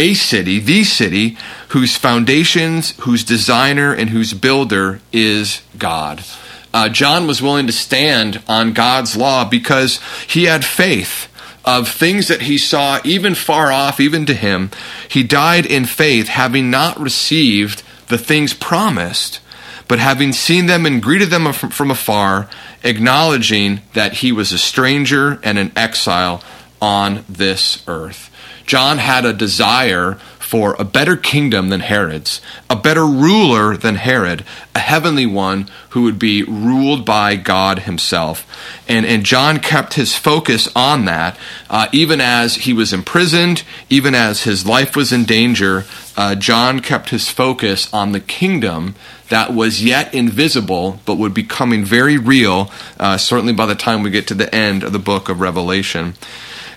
a 0.00 0.14
city, 0.14 0.58
the 0.58 0.82
city, 0.82 1.36
whose 1.68 1.96
foundations, 1.96 2.96
whose 3.00 3.22
designer, 3.22 3.92
and 3.92 4.08
whose 4.08 4.32
builder 4.32 5.00
is 5.12 5.60
God. 5.76 6.24
Uh, 6.72 6.88
John 6.88 7.26
was 7.26 7.42
willing 7.42 7.66
to 7.66 7.72
stand 7.72 8.42
on 8.48 8.72
God's 8.72 9.14
law 9.14 9.44
because 9.44 10.00
he 10.26 10.44
had 10.44 10.64
faith 10.64 11.29
of 11.64 11.88
things 11.88 12.28
that 12.28 12.42
he 12.42 12.58
saw 12.58 13.00
even 13.04 13.34
far 13.34 13.70
off, 13.70 14.00
even 14.00 14.26
to 14.26 14.34
him. 14.34 14.70
He 15.08 15.22
died 15.22 15.66
in 15.66 15.84
faith, 15.84 16.28
having 16.28 16.70
not 16.70 16.98
received 16.98 17.82
the 18.08 18.18
things 18.18 18.54
promised, 18.54 19.40
but 19.88 19.98
having 19.98 20.32
seen 20.32 20.66
them 20.66 20.86
and 20.86 21.02
greeted 21.02 21.30
them 21.30 21.52
from, 21.52 21.70
from 21.70 21.90
afar, 21.90 22.48
acknowledging 22.82 23.80
that 23.92 24.14
he 24.14 24.32
was 24.32 24.52
a 24.52 24.58
stranger 24.58 25.38
and 25.42 25.58
an 25.58 25.72
exile 25.76 26.42
on 26.80 27.24
this 27.28 27.82
earth. 27.86 28.30
John 28.66 28.98
had 28.98 29.24
a 29.24 29.32
desire 29.32 30.18
for 30.50 30.74
a 30.80 30.84
better 30.84 31.16
kingdom 31.16 31.68
than 31.68 31.78
Herod's, 31.78 32.40
a 32.68 32.74
better 32.74 33.06
ruler 33.06 33.76
than 33.76 33.94
Herod, 33.94 34.44
a 34.74 34.80
heavenly 34.80 35.24
one 35.24 35.68
who 35.90 36.02
would 36.02 36.18
be 36.18 36.42
ruled 36.42 37.06
by 37.06 37.36
God 37.36 37.80
himself. 37.80 38.44
And, 38.88 39.06
and 39.06 39.24
John 39.24 39.60
kept 39.60 39.94
his 39.94 40.16
focus 40.16 40.68
on 40.74 41.04
that, 41.04 41.38
uh, 41.70 41.86
even 41.92 42.20
as 42.20 42.56
he 42.56 42.72
was 42.72 42.92
imprisoned, 42.92 43.62
even 43.88 44.12
as 44.12 44.42
his 44.42 44.66
life 44.66 44.96
was 44.96 45.12
in 45.12 45.24
danger. 45.24 45.84
Uh, 46.16 46.34
John 46.34 46.80
kept 46.80 47.10
his 47.10 47.28
focus 47.28 47.88
on 47.94 48.10
the 48.10 48.18
kingdom 48.18 48.96
that 49.28 49.54
was 49.54 49.84
yet 49.84 50.12
invisible, 50.12 50.98
but 51.04 51.14
would 51.14 51.32
be 51.32 51.44
coming 51.44 51.84
very 51.84 52.18
real, 52.18 52.72
uh, 52.98 53.18
certainly 53.18 53.52
by 53.52 53.66
the 53.66 53.76
time 53.76 54.02
we 54.02 54.10
get 54.10 54.26
to 54.26 54.34
the 54.34 54.52
end 54.52 54.82
of 54.82 54.90
the 54.90 54.98
book 54.98 55.28
of 55.28 55.40
Revelation. 55.40 56.14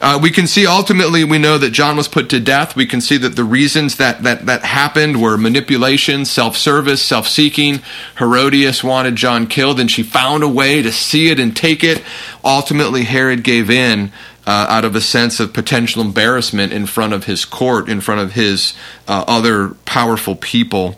Uh, 0.04 0.20
we 0.22 0.30
can 0.30 0.48
see 0.48 0.68
ultimately, 0.68 1.24
we 1.24 1.38
know 1.38 1.58
that 1.58 1.70
John 1.70 1.96
was 1.96 2.10
put 2.10 2.30
to 2.32 2.40
death. 2.42 2.76
We 2.76 2.86
can 2.86 3.00
see 3.00 3.16
that 3.16 3.38
the 3.38 3.46
reasons 3.46 3.96
that, 3.96 4.24
that, 4.24 4.46
that 4.48 4.66
happened 4.66 5.22
were 5.22 5.38
manipulation, 5.38 6.26
self 6.26 6.58
service, 6.58 7.02
self 7.02 7.26
seeking. 7.26 7.80
Herodias 8.18 8.84
wanted 8.84 9.16
John 9.16 9.48
killed, 9.48 9.80
and 9.80 9.90
she 9.90 10.04
found 10.04 10.44
a 10.44 10.50
way 10.50 10.82
to 10.82 10.92
see 10.92 11.30
it 11.30 11.40
and 11.40 11.56
take 11.56 11.86
it. 11.86 12.04
Ultimately, 12.44 13.04
Herod 13.06 13.44
gave 13.44 13.70
in. 13.70 14.12
Uh, 14.46 14.66
out 14.68 14.84
of 14.84 14.94
a 14.94 15.00
sense 15.00 15.40
of 15.40 15.54
potential 15.54 16.02
embarrassment 16.02 16.74
in 16.74 16.86
front 16.86 17.14
of 17.14 17.24
his 17.24 17.46
court, 17.46 17.88
in 17.88 18.02
front 18.02 18.20
of 18.20 18.34
his 18.34 18.74
uh, 19.08 19.24
other 19.26 19.70
powerful 19.86 20.36
people. 20.36 20.98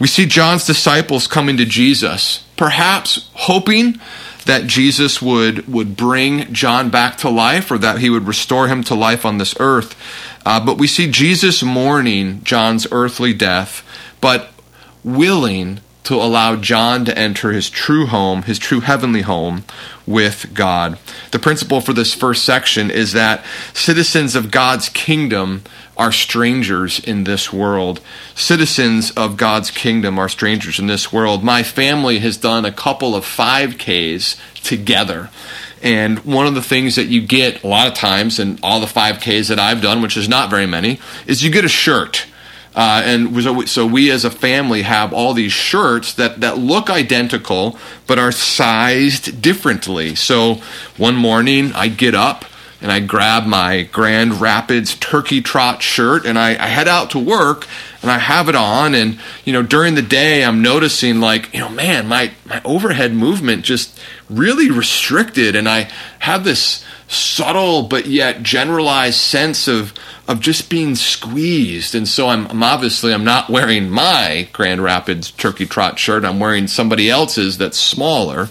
We 0.00 0.08
see 0.08 0.26
John's 0.26 0.66
disciples 0.66 1.28
coming 1.28 1.56
to 1.58 1.64
Jesus, 1.64 2.44
perhaps 2.56 3.30
hoping 3.34 4.00
that 4.46 4.66
Jesus 4.66 5.22
would, 5.22 5.68
would 5.68 5.96
bring 5.96 6.52
John 6.52 6.90
back 6.90 7.16
to 7.18 7.30
life 7.30 7.70
or 7.70 7.78
that 7.78 7.98
he 7.98 8.10
would 8.10 8.26
restore 8.26 8.68
him 8.68 8.82
to 8.84 8.94
life 8.94 9.24
on 9.24 9.38
this 9.38 9.54
earth. 9.60 9.96
Uh, 10.44 10.64
but 10.64 10.78
we 10.78 10.86
see 10.86 11.10
Jesus 11.10 11.62
mourning 11.62 12.42
John's 12.42 12.86
earthly 12.90 13.32
death, 13.32 13.84
but 14.20 14.50
willing 15.04 15.80
to 16.04 16.14
allow 16.14 16.56
John 16.56 17.04
to 17.04 17.16
enter 17.16 17.52
his 17.52 17.70
true 17.70 18.06
home, 18.06 18.42
his 18.42 18.58
true 18.58 18.80
heavenly 18.80 19.22
home 19.22 19.64
with 20.06 20.52
God. 20.52 20.98
The 21.30 21.38
principle 21.38 21.80
for 21.80 21.92
this 21.92 22.12
first 22.12 22.44
section 22.44 22.90
is 22.90 23.12
that 23.12 23.44
citizens 23.72 24.34
of 24.34 24.50
God's 24.50 24.88
kingdom 24.88 25.62
are 25.96 26.12
strangers 26.12 26.98
in 26.98 27.24
this 27.24 27.52
world. 27.52 28.00
Citizens 28.34 29.10
of 29.12 29.36
God's 29.36 29.70
kingdom 29.70 30.18
are 30.18 30.28
strangers 30.28 30.78
in 30.78 30.86
this 30.86 31.12
world. 31.12 31.44
My 31.44 31.62
family 31.62 32.18
has 32.20 32.36
done 32.36 32.64
a 32.64 32.72
couple 32.72 33.14
of 33.14 33.24
5Ks 33.24 34.38
together. 34.62 35.30
And 35.82 36.20
one 36.20 36.46
of 36.46 36.54
the 36.54 36.62
things 36.62 36.94
that 36.96 37.06
you 37.06 37.20
get 37.20 37.62
a 37.62 37.66
lot 37.66 37.88
of 37.88 37.94
times 37.94 38.38
in 38.38 38.58
all 38.62 38.80
the 38.80 38.86
5Ks 38.86 39.48
that 39.48 39.58
I've 39.58 39.82
done, 39.82 40.00
which 40.00 40.16
is 40.16 40.28
not 40.28 40.50
very 40.50 40.66
many, 40.66 41.00
is 41.26 41.42
you 41.42 41.50
get 41.50 41.64
a 41.64 41.68
shirt 41.68 42.26
uh, 42.74 43.02
and 43.04 43.68
so 43.68 43.86
we 43.86 44.10
as 44.10 44.24
a 44.24 44.30
family 44.30 44.82
have 44.82 45.12
all 45.12 45.34
these 45.34 45.52
shirts 45.52 46.14
that, 46.14 46.40
that 46.40 46.58
look 46.58 46.88
identical 46.88 47.78
but 48.06 48.18
are 48.18 48.32
sized 48.32 49.42
differently. 49.42 50.14
So 50.14 50.60
one 50.96 51.14
morning 51.14 51.72
I 51.74 51.88
get 51.88 52.14
up 52.14 52.46
and 52.82 52.90
I 52.90 53.00
grab 53.00 53.46
my 53.46 53.84
Grand 53.84 54.40
Rapids 54.40 54.96
Turkey 54.96 55.40
Trot 55.40 55.82
shirt 55.82 56.26
and 56.26 56.38
I, 56.38 56.50
I, 56.50 56.66
head 56.66 56.88
out 56.88 57.10
to 57.10 57.18
work 57.18 57.66
and 58.02 58.10
I 58.10 58.18
have 58.18 58.48
it 58.48 58.56
on. 58.56 58.94
And 58.94 59.18
you 59.44 59.52
know 59.52 59.62
during 59.62 59.94
the 59.94 60.02
day 60.02 60.44
I'm 60.44 60.62
noticing 60.62 61.20
like 61.20 61.54
you 61.54 61.60
know 61.60 61.68
man 61.68 62.08
my 62.08 62.32
my 62.44 62.60
overhead 62.64 63.14
movement 63.14 63.64
just 63.64 63.98
really 64.28 64.70
restricted. 64.70 65.54
And 65.54 65.68
I 65.68 65.88
have 66.18 66.44
this 66.44 66.84
subtle 67.06 67.82
but 67.82 68.06
yet 68.06 68.42
generalized 68.42 69.18
sense 69.18 69.68
of 69.68 69.94
of 70.26 70.40
just 70.40 70.68
being 70.68 70.94
squeezed. 70.94 71.94
And 71.94 72.08
so 72.08 72.28
I'm, 72.28 72.46
I'm 72.46 72.62
obviously 72.62 73.12
I'm 73.12 73.24
not 73.24 73.48
wearing 73.48 73.90
my 73.90 74.48
Grand 74.52 74.82
Rapids 74.82 75.30
Turkey 75.30 75.66
Trot 75.66 75.98
shirt. 75.98 76.24
I'm 76.24 76.40
wearing 76.40 76.66
somebody 76.66 77.08
else's 77.08 77.58
that's 77.58 77.78
smaller 77.78 78.48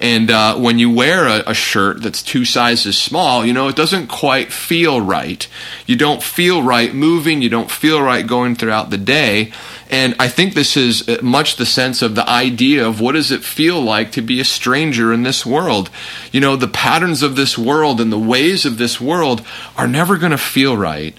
and 0.00 0.30
uh, 0.30 0.56
when 0.56 0.78
you 0.78 0.90
wear 0.90 1.26
a, 1.26 1.50
a, 1.50 1.54
shirt 1.54 2.02
that's 2.02 2.22
two 2.22 2.44
sizes 2.44 2.96
small, 2.96 3.44
you 3.44 3.52
know, 3.52 3.66
it 3.66 3.74
doesn't 3.74 4.06
quite 4.06 4.52
feel 4.52 5.00
right. 5.00 5.48
You 5.86 5.96
don't 5.96 6.22
feel 6.22 6.62
right 6.62 6.94
moving, 6.94 7.42
you 7.42 7.48
don't 7.48 7.70
feel 7.70 8.00
right 8.00 8.24
going 8.24 8.54
throughout 8.54 8.90
the 8.90 8.98
day. 8.98 9.52
And 9.90 10.14
I 10.20 10.28
think 10.28 10.54
this 10.54 10.76
is 10.76 11.08
uh, 11.08 11.18
much 11.22 11.56
the 11.56 11.66
sense 11.66 12.00
of 12.00 12.14
the 12.14 12.28
idea 12.28 12.86
of 12.86 13.00
what 13.00 13.12
does 13.12 13.32
it 13.32 13.42
feel 13.42 13.80
like 13.80 14.12
to 14.12 14.22
be 14.22 14.38
a 14.38 14.44
stranger 14.44 15.12
in 15.12 15.24
this 15.24 15.44
world. 15.44 15.90
You 16.30 16.40
know, 16.40 16.54
the 16.54 16.68
patterns 16.68 17.22
of 17.22 17.34
this 17.34 17.58
world 17.58 18.00
and 18.00 18.12
the 18.12 18.18
ways 18.18 18.64
of 18.64 18.78
this 18.78 19.00
world 19.00 19.44
are 19.76 19.88
never 19.88 20.16
going 20.16 20.32
to 20.32 20.38
feel 20.38 20.76
right 20.76 21.16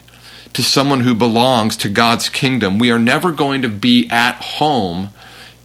to 0.54 0.64
someone 0.64 1.02
who 1.02 1.14
belongs 1.14 1.76
to 1.78 1.90
God's 1.90 2.30
kingdom. 2.30 2.80
We 2.80 2.92
are 2.92 3.00
never 3.00 3.32
going 3.32 3.62
to 3.64 3.70
be 3.70 4.08
at 4.10 4.36
home 4.36 5.10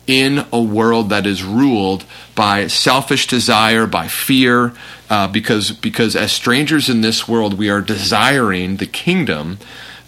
in 0.07 0.47
a 0.53 0.61
world 0.61 1.09
that 1.09 1.27
is 1.27 1.43
ruled 1.43 2.05
by 2.35 2.67
selfish 2.67 3.27
desire, 3.27 3.87
by 3.87 4.09
fear, 4.09 4.73
uh, 5.11 5.29
because, 5.29 5.73
because 5.73 6.17
as 6.17 6.33
strangers 6.33 6.89
in 6.89 7.01
this 7.01 7.29
world, 7.29 7.59
we 7.59 7.71
are 7.71 7.81
desiring 7.81 8.77
the 8.77 8.87
kingdom 8.87 9.59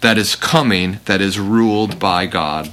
that 0.01 0.17
is 0.17 0.35
coming, 0.35 0.99
that 1.05 1.21
is 1.21 1.39
ruled 1.39 1.99
by 1.99 2.25
God. 2.25 2.71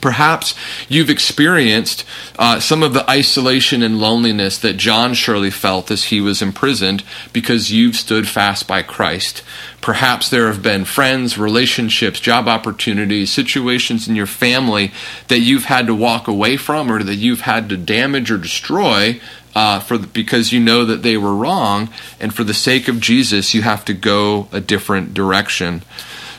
Perhaps 0.00 0.54
you've 0.88 1.10
experienced 1.10 2.04
uh, 2.38 2.60
some 2.60 2.82
of 2.82 2.94
the 2.94 3.08
isolation 3.08 3.82
and 3.82 4.00
loneliness 4.00 4.58
that 4.58 4.76
John 4.76 5.14
surely 5.14 5.50
felt 5.50 5.90
as 5.90 6.04
he 6.04 6.20
was 6.20 6.42
imprisoned 6.42 7.04
because 7.32 7.72
you've 7.72 7.96
stood 7.96 8.28
fast 8.28 8.66
by 8.66 8.82
Christ. 8.82 9.42
Perhaps 9.80 10.30
there 10.30 10.46
have 10.46 10.62
been 10.62 10.84
friends, 10.84 11.36
relationships, 11.36 12.20
job 12.20 12.48
opportunities, 12.48 13.32
situations 13.32 14.08
in 14.08 14.14
your 14.14 14.26
family 14.26 14.92
that 15.28 15.40
you've 15.40 15.64
had 15.64 15.86
to 15.86 15.94
walk 15.94 16.28
away 16.28 16.56
from 16.56 16.90
or 16.90 17.02
that 17.02 17.16
you've 17.16 17.42
had 17.42 17.68
to 17.68 17.76
damage 17.76 18.30
or 18.30 18.38
destroy 18.38 19.20
uh, 19.54 19.80
for 19.80 19.98
the, 19.98 20.06
because 20.06 20.52
you 20.52 20.60
know 20.60 20.84
that 20.84 21.02
they 21.02 21.16
were 21.16 21.34
wrong, 21.34 21.90
and 22.18 22.34
for 22.34 22.44
the 22.44 22.54
sake 22.54 22.88
of 22.88 23.00
Jesus, 23.00 23.54
you 23.54 23.62
have 23.62 23.84
to 23.84 23.94
go 23.94 24.48
a 24.52 24.60
different 24.60 25.12
direction. 25.12 25.82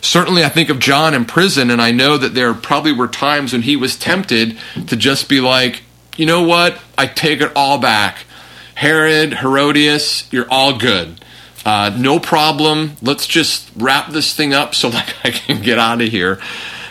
Certainly, 0.04 0.44
I 0.44 0.50
think 0.50 0.70
of 0.70 0.80
John 0.80 1.14
in 1.14 1.24
prison, 1.24 1.72
and 1.72 1.82
I 1.82 1.92
know 1.92 2.18
that 2.18 2.34
there 2.36 2.54
probably 2.54 2.92
were 2.92 3.08
times 3.08 3.54
when 3.54 3.62
he 3.62 3.78
was 3.78 3.98
tempted 3.98 4.58
to 4.88 4.98
just 4.98 5.30
be 5.30 5.40
like, 5.40 5.82
you 6.18 6.26
know 6.26 6.44
what? 6.44 6.78
I 6.98 7.08
take 7.08 7.40
it 7.40 7.54
all 7.56 7.80
back. 7.80 8.26
Herod, 8.76 9.36
Herodias, 9.36 10.28
you're 10.30 10.50
all 10.52 10.78
good. 10.78 11.24
Uh, 11.66 11.96
no 11.98 12.20
problem. 12.20 12.98
Let's 13.02 13.26
just 13.26 13.72
wrap 13.78 14.12
this 14.12 14.36
thing 14.36 14.54
up 14.54 14.76
so 14.76 14.90
like 14.90 15.16
I 15.24 15.32
can 15.32 15.62
get 15.62 15.80
out 15.80 16.02
of 16.02 16.10
here. 16.10 16.38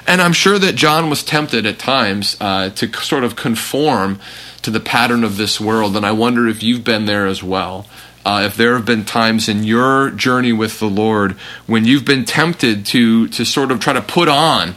And 0.06 0.22
I'm 0.22 0.32
sure 0.32 0.58
that 0.58 0.74
John 0.74 1.10
was 1.10 1.22
tempted 1.22 1.66
at 1.66 1.78
times 1.78 2.38
uh, 2.40 2.70
to 2.70 2.90
sort 2.94 3.24
of 3.24 3.36
conform 3.36 4.20
to 4.62 4.70
the 4.70 4.80
pattern 4.80 5.22
of 5.22 5.36
this 5.36 5.60
world. 5.60 5.96
And 5.98 6.06
I 6.06 6.12
wonder 6.12 6.48
if 6.48 6.62
you've 6.62 6.82
been 6.82 7.04
there 7.04 7.26
as 7.26 7.42
well. 7.42 7.86
Uh, 8.24 8.44
if 8.46 8.56
there 8.56 8.74
have 8.74 8.84
been 8.84 9.04
times 9.04 9.48
in 9.48 9.64
your 9.64 10.10
journey 10.10 10.52
with 10.52 10.78
the 10.78 10.88
Lord 10.88 11.32
when 11.66 11.84
you've 11.84 12.04
been 12.04 12.24
tempted 12.24 12.86
to 12.86 13.28
to 13.28 13.44
sort 13.44 13.70
of 13.70 13.80
try 13.80 13.92
to 13.92 14.02
put 14.02 14.28
on 14.28 14.76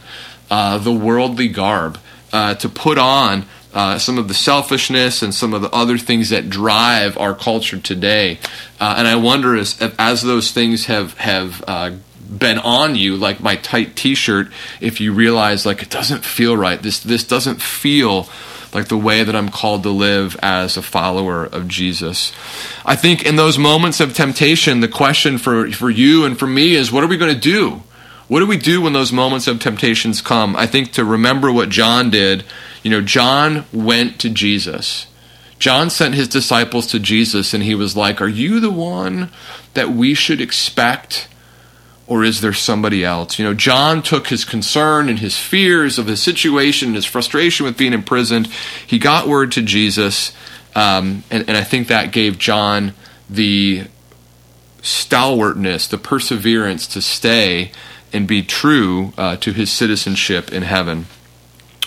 uh, 0.50 0.78
the 0.78 0.92
worldly 0.92 1.48
garb, 1.48 1.98
uh, 2.32 2.54
to 2.56 2.68
put 2.68 2.98
on 2.98 3.44
uh, 3.72 3.98
some 3.98 4.18
of 4.18 4.26
the 4.28 4.34
selfishness 4.34 5.22
and 5.22 5.34
some 5.34 5.54
of 5.54 5.62
the 5.62 5.70
other 5.70 5.98
things 5.98 6.30
that 6.30 6.48
drive 6.48 7.16
our 7.18 7.34
culture 7.34 7.78
today, 7.78 8.38
uh, 8.80 8.94
and 8.98 9.06
I 9.06 9.16
wonder 9.16 9.56
as 9.56 9.80
as 9.98 10.22
those 10.22 10.50
things 10.50 10.86
have 10.86 11.14
have 11.18 11.62
uh, 11.68 11.92
been 12.26 12.58
on 12.58 12.96
you, 12.96 13.16
like 13.16 13.40
my 13.40 13.56
tight 13.56 13.94
T-shirt, 13.94 14.48
if 14.80 15.00
you 15.00 15.12
realize 15.12 15.64
like 15.64 15.82
it 15.82 15.90
doesn't 15.90 16.24
feel 16.24 16.56
right, 16.56 16.82
this 16.82 17.00
this 17.00 17.24
doesn't 17.24 17.62
feel 17.62 18.28
like 18.74 18.88
the 18.88 18.96
way 18.96 19.22
that 19.22 19.36
I'm 19.36 19.48
called 19.48 19.82
to 19.84 19.90
live 19.90 20.36
as 20.42 20.76
a 20.76 20.82
follower 20.82 21.44
of 21.44 21.68
Jesus. 21.68 22.32
I 22.84 22.96
think 22.96 23.24
in 23.24 23.36
those 23.36 23.58
moments 23.58 24.00
of 24.00 24.14
temptation, 24.14 24.80
the 24.80 24.88
question 24.88 25.38
for, 25.38 25.70
for 25.70 25.90
you 25.90 26.24
and 26.24 26.38
for 26.38 26.46
me 26.46 26.74
is 26.74 26.92
what 26.92 27.04
are 27.04 27.08
we 27.08 27.16
going 27.16 27.34
to 27.34 27.40
do? 27.40 27.82
What 28.28 28.40
do 28.40 28.46
we 28.46 28.56
do 28.56 28.82
when 28.82 28.92
those 28.92 29.12
moments 29.12 29.46
of 29.46 29.60
temptations 29.60 30.20
come? 30.20 30.56
I 30.56 30.66
think 30.66 30.92
to 30.92 31.04
remember 31.04 31.52
what 31.52 31.68
John 31.68 32.10
did, 32.10 32.44
you 32.82 32.90
know, 32.90 33.00
John 33.00 33.64
went 33.72 34.18
to 34.20 34.30
Jesus. 34.30 35.06
John 35.58 35.90
sent 35.90 36.14
his 36.14 36.28
disciples 36.28 36.86
to 36.88 36.98
Jesus 36.98 37.54
and 37.54 37.62
he 37.62 37.74
was 37.74 37.96
like, 37.96 38.20
Are 38.20 38.28
you 38.28 38.60
the 38.60 38.70
one 38.70 39.30
that 39.74 39.90
we 39.90 40.12
should 40.12 40.40
expect? 40.40 41.28
Or 42.06 42.24
is 42.24 42.40
there 42.40 42.52
somebody 42.52 43.04
else? 43.04 43.38
You 43.38 43.44
know, 43.44 43.54
John 43.54 44.02
took 44.02 44.28
his 44.28 44.44
concern 44.44 45.08
and 45.08 45.18
his 45.18 45.38
fears 45.38 45.98
of 45.98 46.06
his 46.06 46.22
situation, 46.22 46.94
his 46.94 47.04
frustration 47.04 47.66
with 47.66 47.76
being 47.76 47.92
imprisoned. 47.92 48.46
He 48.86 48.98
got 48.98 49.26
word 49.26 49.52
to 49.52 49.62
Jesus, 49.62 50.32
um, 50.74 51.24
and, 51.30 51.48
and 51.48 51.56
I 51.56 51.64
think 51.64 51.88
that 51.88 52.12
gave 52.12 52.38
John 52.38 52.94
the 53.28 53.84
stalwartness, 54.82 55.88
the 55.88 55.98
perseverance 55.98 56.86
to 56.86 57.02
stay 57.02 57.72
and 58.12 58.28
be 58.28 58.42
true 58.42 59.12
uh, 59.18 59.36
to 59.36 59.52
his 59.52 59.70
citizenship 59.70 60.52
in 60.52 60.62
heaven. 60.62 61.06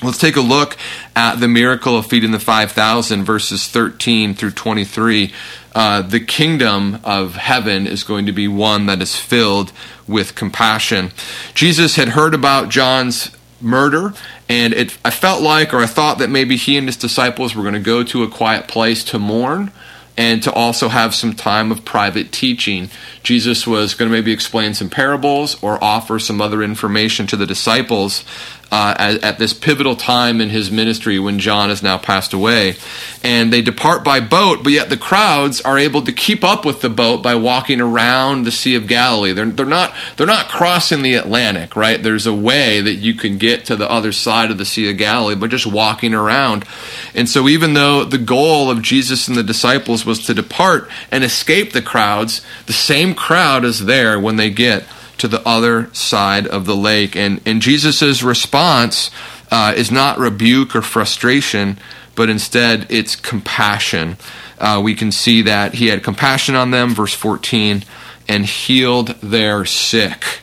Let's 0.01 0.17
take 0.17 0.37
a 0.37 0.41
look 0.41 0.77
at 1.13 1.41
the 1.41 1.49
miracle 1.49 1.97
of 1.97 2.05
feeding 2.05 2.31
the 2.31 2.39
5,000, 2.39 3.25
verses 3.25 3.67
13 3.67 4.33
through 4.33 4.51
23. 4.51 5.33
Uh, 5.75 6.01
the 6.03 6.21
kingdom 6.21 7.01
of 7.03 7.35
heaven 7.35 7.85
is 7.85 8.03
going 8.03 8.25
to 8.25 8.31
be 8.31 8.47
one 8.47 8.85
that 8.85 9.01
is 9.01 9.17
filled 9.17 9.73
with 10.07 10.35
compassion. 10.35 11.11
Jesus 11.53 11.97
had 11.97 12.09
heard 12.09 12.33
about 12.33 12.69
John's 12.69 13.35
murder, 13.59 14.13
and 14.47 14.73
it, 14.73 14.97
I 15.03 15.09
felt 15.09 15.41
like, 15.41 15.73
or 15.73 15.79
I 15.79 15.85
thought 15.85 16.19
that 16.19 16.29
maybe 16.29 16.55
he 16.55 16.77
and 16.77 16.87
his 16.87 16.95
disciples 16.95 17.53
were 17.53 17.63
going 17.63 17.73
to 17.73 17.81
go 17.81 18.01
to 18.05 18.23
a 18.23 18.29
quiet 18.29 18.69
place 18.69 19.03
to 19.05 19.19
mourn 19.19 19.73
and 20.19 20.43
to 20.43 20.51
also 20.51 20.89
have 20.89 21.15
some 21.15 21.33
time 21.33 21.71
of 21.71 21.85
private 21.85 22.31
teaching. 22.31 22.89
Jesus 23.23 23.65
was 23.65 23.95
going 23.95 24.11
to 24.11 24.17
maybe 24.17 24.33
explain 24.33 24.73
some 24.73 24.89
parables 24.89 25.61
or 25.63 25.81
offer 25.81 26.19
some 26.19 26.41
other 26.41 26.61
information 26.61 27.25
to 27.27 27.37
the 27.37 27.45
disciples 27.45 28.25
uh, 28.71 28.93
at, 28.97 29.23
at, 29.23 29.39
this 29.39 29.53
pivotal 29.53 29.95
time 29.95 30.39
in 30.39 30.49
his 30.49 30.69
ministry 30.69 31.17
when 31.17 31.39
John 31.39 31.69
has 31.69 31.81
now 31.81 31.97
passed 31.97 32.33
away. 32.33 32.75
And 33.23 33.51
they 33.51 33.61
depart 33.61 34.03
by 34.03 34.19
boat, 34.19 34.63
but 34.63 34.73
yet 34.73 34.89
the 34.89 34.97
crowds 34.97 35.59
are 35.61 35.77
able 35.77 36.03
to 36.03 36.11
keep 36.11 36.43
up 36.43 36.65
with 36.65 36.81
the 36.81 36.89
boat 36.89 37.23
by 37.23 37.35
walking 37.35 37.81
around 37.81 38.43
the 38.43 38.51
Sea 38.51 38.75
of 38.75 38.87
Galilee. 38.87 39.33
They're, 39.33 39.45
they're, 39.45 39.65
not, 39.65 39.93
they're 40.17 40.27
not 40.27 40.49
crossing 40.49 41.01
the 41.01 41.15
Atlantic, 41.15 41.75
right? 41.75 42.01
There's 42.01 42.27
a 42.27 42.33
way 42.33 42.79
that 42.81 42.95
you 42.95 43.15
can 43.15 43.37
get 43.37 43.65
to 43.65 43.75
the 43.75 43.89
other 43.89 44.11
side 44.11 44.51
of 44.51 44.57
the 44.57 44.65
Sea 44.65 44.91
of 44.91 44.97
Galilee, 44.97 45.35
but 45.35 45.49
just 45.49 45.65
walking 45.65 46.13
around. 46.13 46.63
And 47.15 47.27
so, 47.27 47.47
even 47.47 47.73
though 47.73 48.03
the 48.03 48.17
goal 48.17 48.69
of 48.69 48.81
Jesus 48.81 49.27
and 49.27 49.35
the 49.35 49.43
disciples 49.43 50.05
was 50.05 50.25
to 50.25 50.33
depart 50.33 50.89
and 51.11 51.23
escape 51.23 51.73
the 51.73 51.81
crowds, 51.81 52.41
the 52.67 52.73
same 52.73 53.15
crowd 53.15 53.65
is 53.65 53.85
there 53.85 54.19
when 54.19 54.35
they 54.35 54.49
get 54.49 54.85
to 55.19 55.27
the 55.27 55.47
other 55.47 55.93
side 55.93 56.47
of 56.47 56.65
the 56.65 56.75
lake. 56.75 57.15
And, 57.15 57.41
and 57.45 57.61
Jesus' 57.61 58.23
response 58.23 59.11
uh, 59.51 59.73
is 59.75 59.91
not 59.91 60.17
rebuke 60.17 60.75
or 60.75 60.81
frustration, 60.81 61.77
but 62.15 62.29
instead 62.29 62.87
it's 62.89 63.15
compassion. 63.15 64.17
Uh, 64.59 64.81
we 64.83 64.95
can 64.95 65.11
see 65.11 65.41
that 65.43 65.75
he 65.75 65.87
had 65.87 66.03
compassion 66.03 66.55
on 66.55 66.71
them, 66.71 66.93
verse 66.93 67.13
14, 67.13 67.83
and 68.27 68.45
healed 68.45 69.09
their 69.21 69.65
sick. 69.65 70.41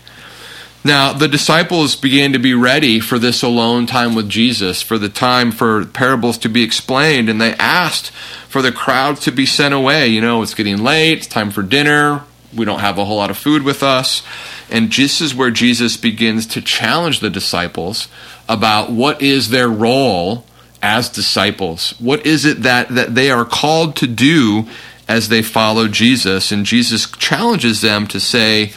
Now, 0.84 1.12
the 1.12 1.26
disciples 1.26 1.96
began 1.96 2.32
to 2.32 2.38
be 2.38 2.54
ready 2.54 3.00
for 3.00 3.18
this 3.18 3.42
alone 3.42 3.86
time 3.86 4.14
with 4.14 4.28
Jesus, 4.28 4.82
for 4.82 4.98
the 4.98 5.08
time 5.08 5.50
for 5.50 5.84
parables 5.84 6.38
to 6.38 6.48
be 6.48 6.62
explained, 6.62 7.28
and 7.28 7.40
they 7.40 7.54
asked 7.54 8.10
for 8.48 8.62
the 8.62 8.70
crowd 8.70 9.16
to 9.22 9.32
be 9.32 9.46
sent 9.46 9.74
away. 9.74 10.06
You 10.06 10.20
know, 10.20 10.42
it's 10.42 10.54
getting 10.54 10.78
late, 10.78 11.18
it's 11.18 11.26
time 11.26 11.50
for 11.50 11.62
dinner, 11.62 12.22
we 12.54 12.64
don't 12.64 12.80
have 12.80 12.98
a 12.98 13.04
whole 13.04 13.16
lot 13.16 13.30
of 13.30 13.36
food 13.36 13.62
with 13.62 13.82
us. 13.82 14.22
And 14.70 14.92
this 14.92 15.20
is 15.20 15.34
where 15.34 15.50
Jesus 15.50 15.96
begins 15.96 16.46
to 16.48 16.60
challenge 16.60 17.20
the 17.20 17.30
disciples 17.30 18.08
about 18.48 18.90
what 18.90 19.22
is 19.22 19.50
their 19.50 19.68
role 19.68 20.44
as 20.82 21.08
disciples. 21.08 21.94
What 21.98 22.26
is 22.26 22.44
it 22.44 22.62
that, 22.62 22.88
that 22.88 23.14
they 23.14 23.30
are 23.30 23.44
called 23.44 23.96
to 23.96 24.06
do 24.06 24.66
as 25.08 25.28
they 25.28 25.42
follow 25.42 25.88
Jesus? 25.88 26.50
And 26.50 26.66
Jesus 26.66 27.10
challenges 27.12 27.80
them 27.80 28.06
to 28.08 28.20
say, 28.20 28.72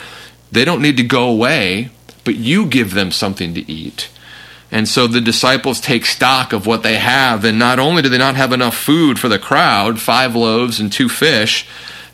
they 0.51 0.65
don't 0.65 0.81
need 0.81 0.97
to 0.97 1.03
go 1.03 1.27
away, 1.29 1.89
but 2.23 2.35
you 2.35 2.65
give 2.65 2.93
them 2.93 3.11
something 3.11 3.53
to 3.53 3.71
eat. 3.71 4.09
And 4.71 4.87
so 4.87 5.07
the 5.07 5.21
disciples 5.21 5.81
take 5.81 6.05
stock 6.05 6.53
of 6.53 6.67
what 6.67 6.83
they 6.83 6.97
have, 6.97 7.43
and 7.43 7.57
not 7.57 7.79
only 7.79 8.03
do 8.03 8.09
they 8.09 8.19
not 8.19 8.35
have 8.35 8.53
enough 8.53 8.77
food 8.77 9.17
for 9.17 9.27
the 9.27 9.39
crowd, 9.39 9.99
five 9.99 10.35
loaves 10.35 10.79
and 10.79 10.91
two 10.91 11.09
fish, 11.09 11.67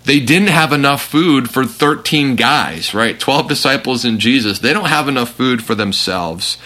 they 0.05 0.19
didn't 0.19 0.49
have 0.49 0.71
enough 0.71 1.03
food 1.03 1.49
for 1.49 1.65
13 1.65 2.35
guys, 2.35 2.93
right? 2.93 3.19
12 3.19 3.47
disciples 3.47 4.05
and 4.05 4.19
Jesus. 4.19 4.59
They 4.59 4.73
don't 4.73 4.89
have 4.89 5.07
enough 5.07 5.31
food 5.31 5.63
for 5.63 5.75
themselves. 5.75 6.57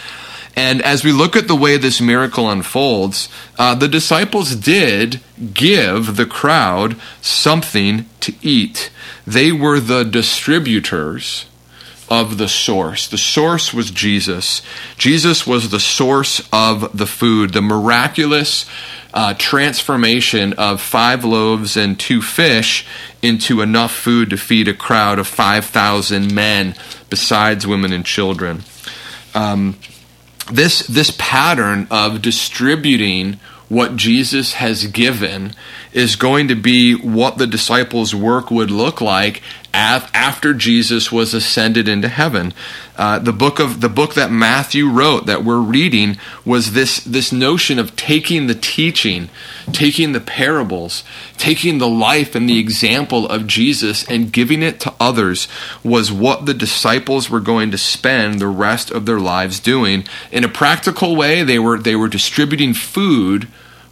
And 0.56 0.82
as 0.82 1.06
we 1.06 1.14
look 1.14 1.38
at 1.38 1.48
the 1.48 1.56
way 1.56 1.78
this 1.78 2.02
miracle 2.02 2.50
unfolds, 2.50 3.30
uh, 3.58 3.76
the 3.76 3.88
disciples 3.88 4.56
did 4.56 5.22
give 5.54 6.18
the 6.18 6.26
crowd 6.26 6.98
something 7.22 8.06
to 8.20 8.34
eat. 8.42 8.92
They 9.26 9.54
were 9.54 9.80
the 9.80 10.04
distributors 10.04 11.46
of 12.10 12.38
the 12.38 12.50
source. 12.50 13.08
The 13.08 13.18
source 13.18 13.74
was 13.74 13.92
Jesus. 13.92 14.62
Jesus 14.98 15.46
was 15.46 15.70
the 15.70 15.80
source 15.80 16.48
of 16.52 16.98
the 16.98 17.06
food, 17.08 17.54
the 17.54 17.62
miraculous 17.62 18.66
uh, 19.14 19.34
transformation 19.36 20.54
of 20.54 20.82
five 20.82 21.26
loaves 21.26 21.76
and 21.76 22.00
two 22.00 22.22
fish 22.22 22.86
into 23.22 23.62
enough 23.62 23.94
food 23.94 24.30
to 24.30 24.38
feed 24.38 24.68
a 24.68 24.74
crowd 24.74 25.20
of 25.20 25.28
5,000 25.28 26.34
men, 26.34 26.76
besides 27.10 27.66
women 27.66 27.92
and 27.92 28.06
children. 28.06 28.64
Um, 29.34 29.78
this, 30.52 30.86
this 30.88 31.16
pattern 31.18 31.88
of 31.92 32.22
distributing 32.22 33.40
what 33.68 33.96
Jesus 33.96 34.54
has 34.54 34.88
given 34.88 35.54
is 35.94 36.16
going 36.16 36.48
to 36.48 36.56
be 36.56 36.96
what 36.96 37.38
the 37.38 37.48
disciples' 37.48 38.16
work 38.16 38.50
would 38.50 38.72
look 38.72 39.00
like 39.00 39.42
after 39.74 40.54
Jesus 40.54 41.12
was 41.12 41.34
ascended 41.34 41.88
into 41.88 42.08
heaven. 42.08 42.54
Uh, 42.98 43.20
the 43.20 43.34
book 43.34 43.60
of 43.60 43.82
the 43.82 43.90
book 43.90 44.14
that 44.16 44.32
Matthew 44.32 44.90
wrote 44.90 45.26
that 45.26 45.44
we're 45.44 45.62
reading 45.62 46.18
was 46.44 46.74
this 46.74 47.00
this 47.04 47.32
notion 47.32 47.80
of 47.80 47.96
taking 47.96 48.48
the 48.48 48.56
teaching, 48.56 49.30
taking 49.72 50.12
the 50.12 50.20
parables, 50.20 51.04
taking 51.38 51.78
the 51.78 51.88
life 51.88 52.36
and 52.36 52.50
the 52.50 52.60
example 52.60 53.28
of 53.28 53.48
Jesus 53.48 54.04
and 54.10 54.34
giving 54.34 54.62
it 54.62 54.80
to 54.82 54.94
others 55.00 55.48
was 55.84 56.12
what 56.12 56.46
the 56.46 56.54
disciples 56.54 57.30
were 57.30 57.40
going 57.40 57.72
to 57.72 57.78
spend 57.78 58.40
the 58.40 58.48
rest 58.48 58.92
of 58.92 59.06
their 59.06 59.20
lives 59.20 59.60
doing. 59.60 60.04
In 60.32 60.44
a 60.44 60.50
practical 60.50 61.16
way, 61.16 61.44
they 61.44 61.60
were 61.60 61.78
they 61.78 61.96
were 61.96 62.10
distributing 62.10 62.74
food 62.74 63.48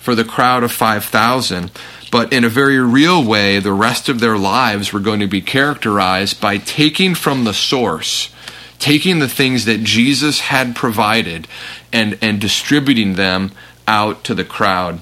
for 0.08 0.16
the 0.16 0.24
crowd 0.24 0.64
of 0.64 0.72
5,000. 0.72 1.70
But 2.12 2.32
in 2.32 2.44
a 2.44 2.50
very 2.50 2.80
real 2.80 3.24
way, 3.24 3.60
the 3.60 3.74
rest 3.74 4.10
of 4.10 4.20
their 4.20 4.38
lives 4.38 4.94
were 4.94 5.00
going 5.00 5.20
to 5.20 5.28
be 5.28 5.42
characterized 5.42 6.40
by 6.40 6.58
taking 6.58 7.16
from 7.16 7.44
the 7.44 7.54
source, 7.54 8.30
taking 8.80 9.20
the 9.20 9.28
things 9.28 9.66
that 9.66 9.84
Jesus 9.84 10.40
had 10.40 10.76
provided, 10.76 11.48
and, 11.92 12.18
and 12.22 12.40
distributing 12.40 13.16
them 13.16 13.52
out 13.88 14.24
to 14.26 14.36
the 14.36 14.46
crowd. 14.46 15.00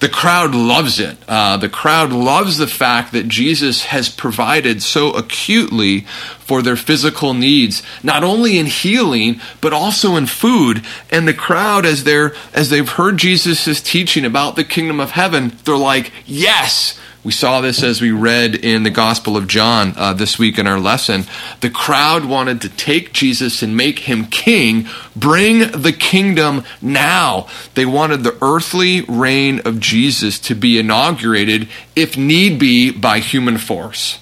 The 0.00 0.08
crowd 0.10 0.54
loves 0.54 1.00
it. 1.00 1.16
Uh, 1.26 1.56
the 1.56 1.70
crowd 1.70 2.12
loves 2.12 2.58
the 2.58 2.66
fact 2.66 3.12
that 3.12 3.28
Jesus 3.28 3.84
has 3.86 4.08
provided 4.10 4.82
so 4.82 5.12
acutely 5.12 6.06
for 6.46 6.62
their 6.62 6.76
physical 6.76 7.34
needs, 7.34 7.82
not 8.02 8.22
only 8.22 8.56
in 8.56 8.66
healing, 8.66 9.40
but 9.60 9.72
also 9.72 10.16
in 10.16 10.26
food. 10.26 10.84
And 11.10 11.26
the 11.26 11.34
crowd, 11.34 11.84
as 11.84 12.04
they're 12.04 12.34
as 12.54 12.70
they've 12.70 12.88
heard 12.88 13.18
Jesus' 13.18 13.80
teaching 13.80 14.24
about 14.24 14.56
the 14.56 14.64
kingdom 14.64 15.00
of 15.00 15.10
heaven, 15.10 15.52
they're 15.64 15.76
like, 15.76 16.12
yes, 16.24 16.98
we 17.24 17.32
saw 17.32 17.60
this 17.60 17.82
as 17.82 18.00
we 18.00 18.12
read 18.12 18.54
in 18.54 18.84
the 18.84 18.90
Gospel 18.90 19.36
of 19.36 19.48
John 19.48 19.94
uh, 19.96 20.12
this 20.12 20.38
week 20.38 20.60
in 20.60 20.68
our 20.68 20.78
lesson. 20.78 21.24
The 21.60 21.70
crowd 21.70 22.24
wanted 22.24 22.60
to 22.60 22.68
take 22.68 23.12
Jesus 23.12 23.64
and 23.64 23.76
make 23.76 23.98
him 23.98 24.26
king, 24.26 24.86
bring 25.16 25.72
the 25.72 25.92
kingdom 25.92 26.62
now. 26.80 27.48
They 27.74 27.84
wanted 27.84 28.22
the 28.22 28.38
earthly 28.40 29.00
reign 29.00 29.60
of 29.64 29.80
Jesus 29.80 30.38
to 30.38 30.54
be 30.54 30.78
inaugurated, 30.78 31.66
if 31.96 32.16
need 32.16 32.60
be, 32.60 32.92
by 32.92 33.18
human 33.18 33.58
force. 33.58 34.20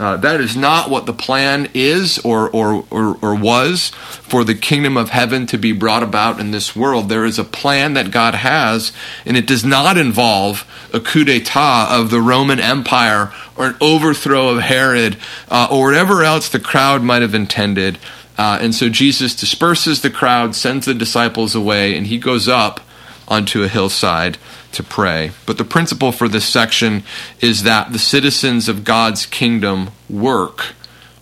Uh, 0.00 0.16
that 0.16 0.40
is 0.40 0.56
not 0.56 0.88
what 0.88 1.04
the 1.04 1.12
plan 1.12 1.68
is 1.74 2.18
or, 2.20 2.48
or, 2.48 2.86
or, 2.90 3.18
or, 3.20 3.34
was 3.34 3.90
for 3.90 4.44
the 4.44 4.54
kingdom 4.54 4.96
of 4.96 5.10
heaven 5.10 5.44
to 5.44 5.58
be 5.58 5.72
brought 5.72 6.02
about 6.02 6.40
in 6.40 6.52
this 6.52 6.74
world. 6.74 7.10
There 7.10 7.26
is 7.26 7.38
a 7.38 7.44
plan 7.44 7.92
that 7.92 8.10
God 8.10 8.34
has, 8.34 8.94
and 9.26 9.36
it 9.36 9.46
does 9.46 9.62
not 9.62 9.98
involve 9.98 10.66
a 10.94 11.00
coup 11.00 11.24
d'etat 11.24 11.88
of 11.90 12.08
the 12.08 12.22
Roman 12.22 12.58
Empire 12.58 13.30
or 13.58 13.66
an 13.66 13.76
overthrow 13.78 14.48
of 14.48 14.62
Herod 14.62 15.18
uh, 15.50 15.68
or 15.70 15.88
whatever 15.88 16.24
else 16.24 16.48
the 16.48 16.60
crowd 16.60 17.02
might 17.02 17.20
have 17.20 17.34
intended. 17.34 17.98
Uh, 18.38 18.58
and 18.58 18.74
so 18.74 18.88
Jesus 18.88 19.36
disperses 19.36 20.00
the 20.00 20.08
crowd, 20.08 20.54
sends 20.54 20.86
the 20.86 20.94
disciples 20.94 21.54
away, 21.54 21.94
and 21.94 22.06
he 22.06 22.16
goes 22.16 22.48
up 22.48 22.80
onto 23.28 23.62
a 23.62 23.68
hillside 23.68 24.38
to 24.72 24.82
pray. 24.82 25.32
But 25.46 25.58
the 25.58 25.64
principle 25.64 26.12
for 26.12 26.28
this 26.28 26.46
section 26.46 27.02
is 27.40 27.62
that 27.64 27.92
the 27.92 27.98
citizens 27.98 28.68
of 28.68 28.84
God's 28.84 29.26
kingdom 29.26 29.90
work 30.08 30.74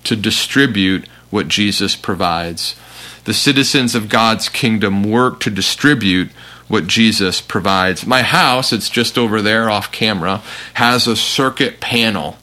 to 0.05 0.17
distribute 0.17 1.07
what 1.31 1.49
Jesus 1.49 1.97
provides. 1.97 2.77
The 3.25 3.35
citizens 3.35 3.95
of 3.95 4.09
God's 4.09 4.49
kingdom 4.49 5.03
work 5.03 5.41
to 5.41 5.51
distribute 5.51 6.31
what 6.69 6.87
Jesus 6.87 7.41
provides. 7.41 8.07
My 8.07 8.23
house, 8.23 8.73
it's 8.73 8.91
just 8.91 9.19
over 9.19 9.43
there 9.43 9.71
off 9.71 9.91
camera, 9.91 10.43
has 10.75 11.07
a 11.07 11.17
circuit 11.17 11.81
panel. 11.81 12.39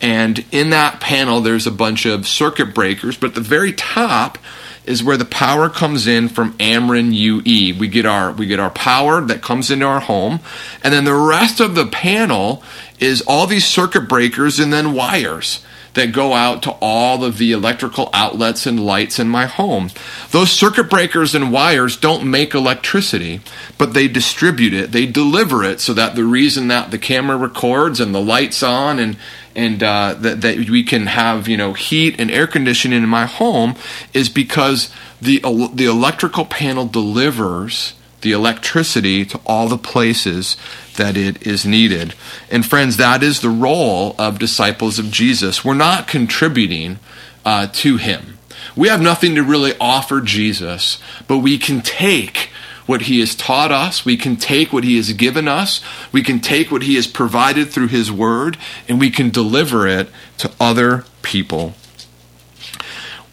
And 0.00 0.44
in 0.52 0.70
that 0.70 1.00
panel, 1.00 1.40
there's 1.40 1.66
a 1.66 1.70
bunch 1.70 2.04
of 2.04 2.26
circuit 2.26 2.74
breakers, 2.74 3.16
but 3.16 3.28
at 3.28 3.34
the 3.34 3.40
very 3.40 3.72
top, 3.72 4.38
is 4.86 5.02
where 5.02 5.16
the 5.16 5.24
power 5.24 5.68
comes 5.68 6.06
in 6.06 6.28
from 6.28 6.52
Ameren 6.54 7.12
UE. 7.12 7.78
We 7.78 7.88
get 7.88 8.06
our 8.06 8.32
we 8.32 8.46
get 8.46 8.60
our 8.60 8.70
power 8.70 9.20
that 9.22 9.42
comes 9.42 9.70
into 9.70 9.86
our 9.86 10.00
home, 10.00 10.40
and 10.82 10.94
then 10.94 11.04
the 11.04 11.14
rest 11.14 11.60
of 11.60 11.74
the 11.74 11.86
panel 11.86 12.62
is 12.98 13.22
all 13.26 13.46
these 13.46 13.66
circuit 13.66 14.08
breakers 14.08 14.58
and 14.58 14.72
then 14.72 14.94
wires 14.94 15.62
that 15.96 16.12
go 16.12 16.34
out 16.34 16.62
to 16.62 16.70
all 16.80 17.24
of 17.24 17.38
the 17.38 17.52
electrical 17.52 18.10
outlets 18.12 18.66
and 18.66 18.84
lights 18.84 19.18
in 19.18 19.28
my 19.28 19.46
home. 19.46 19.88
Those 20.30 20.52
circuit 20.52 20.90
breakers 20.90 21.34
and 21.34 21.50
wires 21.50 21.96
don't 21.96 22.30
make 22.30 22.54
electricity, 22.54 23.40
but 23.78 23.94
they 23.94 24.06
distribute 24.06 24.74
it, 24.74 24.92
they 24.92 25.06
deliver 25.06 25.64
it 25.64 25.80
so 25.80 25.94
that 25.94 26.14
the 26.14 26.24
reason 26.24 26.68
that 26.68 26.90
the 26.90 26.98
camera 26.98 27.36
records 27.36 27.98
and 27.98 28.14
the 28.14 28.20
lights 28.20 28.62
on 28.62 28.98
and 28.98 29.16
and 29.56 29.82
uh, 29.82 30.14
that, 30.14 30.42
that 30.42 30.70
we 30.70 30.84
can 30.84 31.06
have 31.06 31.48
you 31.48 31.56
know 31.56 31.72
heat 31.72 32.20
and 32.20 32.30
air 32.30 32.46
conditioning 32.46 33.02
in 33.02 33.08
my 33.08 33.26
home 33.26 33.74
is 34.14 34.28
because 34.28 34.92
the 35.20 35.40
the 35.74 35.86
electrical 35.86 36.44
panel 36.44 36.86
delivers 36.86 37.94
the 38.20 38.32
electricity 38.32 39.24
to 39.24 39.40
all 39.46 39.68
the 39.68 39.78
places 39.78 40.56
that 40.96 41.16
it 41.16 41.46
is 41.46 41.66
needed. 41.66 42.14
And 42.50 42.64
friends, 42.64 42.96
that 42.96 43.22
is 43.22 43.40
the 43.40 43.50
role 43.50 44.16
of 44.18 44.38
disciples 44.38 44.98
of 44.98 45.10
Jesus. 45.10 45.64
We're 45.64 45.74
not 45.74 46.08
contributing 46.08 46.98
uh, 47.44 47.68
to 47.74 47.98
him. 47.98 48.38
We 48.74 48.88
have 48.88 49.00
nothing 49.00 49.34
to 49.36 49.42
really 49.42 49.74
offer 49.80 50.20
Jesus, 50.20 50.98
but 51.28 51.38
we 51.38 51.58
can 51.58 51.82
take 51.82 52.50
what 52.86 53.02
he 53.02 53.20
has 53.20 53.34
taught 53.34 53.72
us, 53.72 54.04
we 54.04 54.16
can 54.16 54.36
take 54.36 54.72
what 54.72 54.84
he 54.84 54.96
has 54.96 55.12
given 55.12 55.48
us, 55.48 55.80
we 56.12 56.22
can 56.22 56.40
take 56.40 56.70
what 56.70 56.82
he 56.82 56.94
has 56.94 57.06
provided 57.06 57.68
through 57.68 57.88
his 57.88 58.10
word, 58.10 58.56
and 58.88 58.98
we 58.98 59.10
can 59.10 59.30
deliver 59.30 59.86
it 59.86 60.08
to 60.38 60.50
other 60.60 61.04
people. 61.22 61.74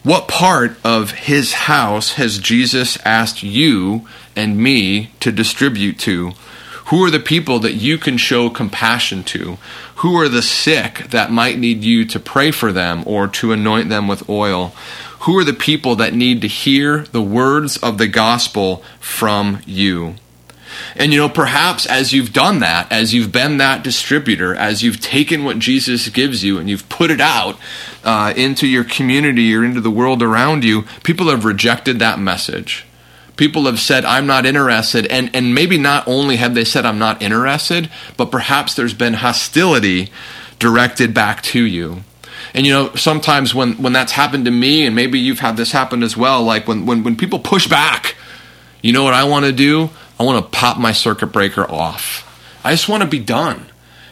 What 0.04 0.28
part 0.28 0.78
of 0.84 1.12
his 1.12 1.54
house 1.54 2.14
has 2.14 2.38
Jesus 2.38 2.98
asked 3.06 3.42
you 3.42 4.06
and 4.36 4.58
me 4.58 5.12
to 5.22 5.32
distribute 5.32 5.98
to? 6.00 6.34
Who 6.88 7.06
are 7.06 7.10
the 7.10 7.20
people 7.20 7.60
that 7.60 7.76
you 7.76 7.98
can 7.98 8.18
show 8.18 8.50
compassion 8.50 9.24
to? 9.26 9.58
Who 9.96 10.20
are 10.20 10.28
the 10.28 10.42
sick 10.42 11.06
that 11.12 11.32
might 11.32 11.58
need 11.58 11.84
you 11.86 12.04
to 12.06 12.20
pray 12.20 12.52
for 12.52 12.74
them 12.74 13.04
or 13.06 13.30
to 13.30 13.54
anoint 13.54 13.88
them 13.88 14.10
with 14.10 14.28
oil? 14.28 14.76
Who 15.24 15.38
are 15.38 15.46
the 15.46 15.54
people 15.54 15.96
that 15.96 16.14
need 16.14 16.42
to 16.42 16.48
hear 16.48 17.06
the 17.12 17.22
words 17.22 17.78
of 17.78 17.98
the 17.98 18.08
gospel 18.08 18.84
from 19.00 19.62
you? 19.66 20.16
And 20.98 21.14
you 21.14 21.20
know, 21.20 21.30
perhaps 21.30 21.86
as 21.86 22.12
you've 22.12 22.34
done 22.34 22.60
that, 22.60 22.92
as 22.92 23.14
you've 23.14 23.32
been 23.32 23.58
that 23.58 23.84
distributor, 23.84 24.54
as 24.54 24.84
you've 24.84 25.00
taken 25.00 25.46
what 25.46 25.60
Jesus 25.60 26.10
gives 26.10 26.44
you 26.44 26.58
and 26.58 26.70
you've 26.70 26.90
put 26.90 27.10
it 27.10 27.22
out 27.22 27.58
uh, 28.04 28.34
into 28.36 28.68
your 28.68 28.84
community 28.84 29.56
or 29.56 29.64
into 29.64 29.80
the 29.80 29.90
world 29.90 30.22
around 30.22 30.66
you, 30.66 30.84
people 31.04 31.30
have 31.30 31.46
rejected 31.46 32.00
that 32.00 32.20
message. 32.20 32.86
People 33.38 33.64
have 33.64 33.80
said, 33.80 34.04
I'm 34.04 34.28
not 34.28 34.46
interested. 34.46 35.06
And, 35.08 35.34
and 35.34 35.56
maybe 35.56 35.78
not 35.78 36.06
only 36.06 36.36
have 36.36 36.54
they 36.54 36.66
said, 36.66 36.86
I'm 36.86 37.00
not 37.00 37.22
interested, 37.22 37.90
but 38.18 38.30
perhaps 38.30 38.76
there's 38.76 38.94
been 38.94 39.16
hostility 39.16 40.12
directed 40.60 41.14
back 41.14 41.42
to 41.44 41.64
you. 41.64 42.04
And 42.54 42.66
you 42.66 42.74
know, 42.74 42.94
sometimes 42.96 43.56
when, 43.56 43.74
when 43.82 43.94
that's 43.94 44.12
happened 44.12 44.46
to 44.46 44.52
me, 44.52 44.86
and 44.86 44.96
maybe 44.96 45.20
you've 45.20 45.40
had 45.40 45.58
this 45.58 45.72
happen 45.72 46.04
as 46.04 46.16
well, 46.16 46.44
like 46.44 46.68
when, 46.68 46.86
when, 46.86 47.04
when 47.04 47.16
people 47.16 47.40
push 47.40 47.68
back, 47.68 48.16
you 48.82 48.92
know 48.92 49.04
what 49.04 49.14
I 49.14 49.24
want 49.24 49.46
to 49.46 49.52
do? 49.52 49.90
I 50.20 50.24
want 50.24 50.44
to 50.44 50.58
pop 50.58 50.78
my 50.78 50.92
circuit 50.92 51.28
breaker 51.28 51.70
off. 51.70 52.30
I 52.64 52.72
just 52.72 52.88
want 52.88 53.02
to 53.02 53.10
be 53.10 53.20
done. 53.20 53.66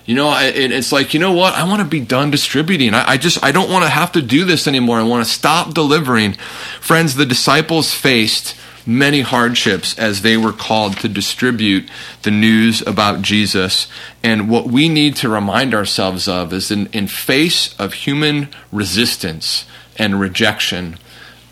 You 0.05 0.15
know, 0.15 0.35
it's 0.35 0.91
like, 0.91 1.13
you 1.13 1.19
know 1.19 1.31
what? 1.31 1.53
I 1.53 1.63
want 1.67 1.81
to 1.81 1.87
be 1.87 1.99
done 1.99 2.31
distributing. 2.31 2.93
I, 2.93 3.17
just, 3.17 3.43
I 3.43 3.51
don't 3.51 3.69
want 3.69 3.83
to 3.85 3.89
have 3.89 4.11
to 4.13 4.21
do 4.21 4.45
this 4.45 4.67
anymore. 4.67 4.97
I 4.97 5.03
want 5.03 5.23
to 5.25 5.31
stop 5.31 5.73
delivering. 5.73 6.33
Friends, 6.81 7.15
the 7.15 7.25
disciples 7.25 7.93
faced 7.93 8.55
many 8.85 9.21
hardships 9.21 9.97
as 9.97 10.21
they 10.21 10.37
were 10.37 10.53
called 10.53 10.97
to 10.97 11.07
distribute 11.07 11.89
the 12.23 12.31
news 12.31 12.81
about 12.81 13.21
Jesus. 13.21 13.87
And 14.23 14.49
what 14.49 14.67
we 14.67 14.89
need 14.89 15.15
to 15.17 15.29
remind 15.29 15.73
ourselves 15.73 16.27
of 16.27 16.53
is 16.53 16.71
in, 16.71 16.87
in 16.87 17.07
face 17.07 17.77
of 17.79 17.93
human 17.93 18.49
resistance 18.71 19.65
and 19.97 20.19
rejection, 20.19 20.97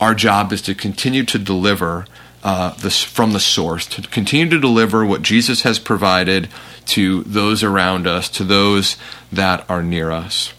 our 0.02 0.16
job 0.16 0.52
is 0.52 0.62
to 0.64 0.76
continue 0.76 1.24
to 1.26 1.38
deliver 1.38 2.06
uh, 2.44 2.74
this, 2.76 3.04
from 3.04 3.34
the 3.34 3.40
source, 3.40 3.86
to 3.86 4.02
continue 4.04 4.50
to 4.50 4.60
deliver 4.60 5.06
what 5.06 5.22
Jesus 5.22 5.64
has 5.64 5.78
provided 5.78 6.48
to 6.86 7.24
those 7.24 7.64
around 7.64 8.08
us, 8.08 8.30
to 8.30 8.44
those 8.44 8.96
that 9.32 9.70
are 9.70 9.84
near 9.84 10.12
us. 10.12 10.54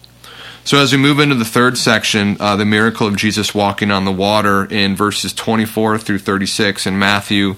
So, 0.63 0.79
as 0.79 0.93
we 0.93 0.99
move 0.99 1.21
into 1.21 1.35
the 1.35 1.45
third 1.45 1.79
section, 1.79 2.37
uh, 2.39 2.57
the 2.57 2.67
miracle 2.67 3.07
of 3.07 3.17
Jesus 3.17 3.55
walking 3.55 3.91
on 3.91 4.05
the 4.05 4.13
water 4.13 4.67
in 4.67 4.95
verses 4.95 5.33
24 5.33 5.99
through 5.99 6.19
36 6.19 6.87
in 6.87 6.99
Matthew, 6.99 7.55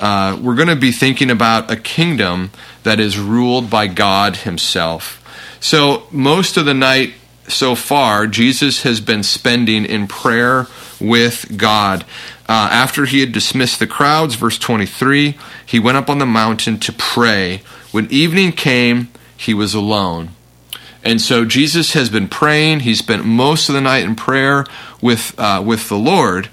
uh, 0.00 0.36
we're 0.42 0.56
going 0.56 0.68
to 0.68 0.76
be 0.76 0.90
thinking 0.90 1.30
about 1.30 1.70
a 1.70 1.76
kingdom 1.76 2.50
that 2.82 2.98
is 2.98 3.16
ruled 3.16 3.70
by 3.70 3.86
God 3.86 4.38
Himself. 4.38 5.22
So, 5.60 6.08
most 6.10 6.56
of 6.56 6.64
the 6.64 6.74
night 6.74 7.14
so 7.46 7.76
far, 7.76 8.26
Jesus 8.26 8.82
has 8.82 9.00
been 9.00 9.22
spending 9.22 9.84
in 9.84 10.08
prayer 10.08 10.66
with 11.00 11.56
God. 11.56 12.04
Uh, 12.48 12.68
after 12.72 13.04
he 13.04 13.20
had 13.20 13.32
dismissed 13.32 13.78
the 13.78 13.86
crowds, 13.86 14.34
verse 14.34 14.58
23, 14.58 15.38
he 15.64 15.78
went 15.78 15.96
up 15.96 16.10
on 16.10 16.18
the 16.18 16.26
mountain 16.26 16.78
to 16.80 16.92
pray. 16.92 17.62
When 17.92 18.10
evening 18.10 18.52
came, 18.52 19.08
he 19.36 19.54
was 19.54 19.74
alone. 19.74 20.30
And 21.04 21.20
so 21.20 21.44
Jesus 21.44 21.94
has 21.94 22.10
been 22.10 22.28
praying. 22.28 22.80
He 22.80 22.94
spent 22.94 23.24
most 23.24 23.68
of 23.68 23.74
the 23.74 23.80
night 23.80 24.04
in 24.04 24.14
prayer 24.14 24.64
with, 25.00 25.34
uh, 25.38 25.62
with 25.64 25.88
the 25.88 25.98
Lord. 25.98 26.48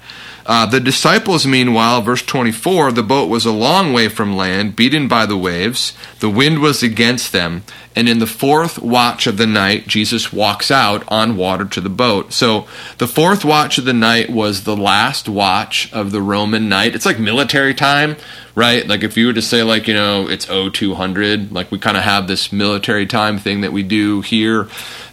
Uh, 0.50 0.66
the 0.66 0.80
disciples, 0.80 1.46
meanwhile, 1.46 2.02
verse 2.02 2.22
24, 2.22 2.90
the 2.90 3.04
boat 3.04 3.30
was 3.30 3.46
a 3.46 3.52
long 3.52 3.92
way 3.92 4.08
from 4.08 4.34
land, 4.34 4.74
beaten 4.74 5.06
by 5.06 5.24
the 5.24 5.36
waves. 5.36 5.92
The 6.18 6.28
wind 6.28 6.58
was 6.58 6.82
against 6.82 7.30
them. 7.30 7.62
And 7.94 8.08
in 8.08 8.18
the 8.18 8.26
fourth 8.26 8.76
watch 8.80 9.28
of 9.28 9.36
the 9.36 9.46
night, 9.46 9.86
Jesus 9.86 10.32
walks 10.32 10.68
out 10.68 11.04
on 11.06 11.36
water 11.36 11.66
to 11.66 11.80
the 11.80 11.88
boat. 11.88 12.32
So 12.32 12.66
the 12.98 13.06
fourth 13.06 13.44
watch 13.44 13.78
of 13.78 13.84
the 13.84 13.92
night 13.92 14.28
was 14.28 14.64
the 14.64 14.76
last 14.76 15.28
watch 15.28 15.88
of 15.92 16.10
the 16.10 16.20
Roman 16.20 16.68
night. 16.68 16.96
It's 16.96 17.06
like 17.06 17.20
military 17.20 17.72
time, 17.72 18.16
right? 18.56 18.84
Like 18.88 19.04
if 19.04 19.16
you 19.16 19.28
were 19.28 19.32
to 19.32 19.42
say, 19.42 19.62
like, 19.62 19.86
you 19.86 19.94
know, 19.94 20.28
it's 20.28 20.46
0200, 20.46 21.52
like 21.52 21.70
we 21.70 21.78
kind 21.78 21.96
of 21.96 22.02
have 22.02 22.26
this 22.26 22.52
military 22.52 23.06
time 23.06 23.38
thing 23.38 23.60
that 23.60 23.72
we 23.72 23.84
do 23.84 24.20
here. 24.20 24.68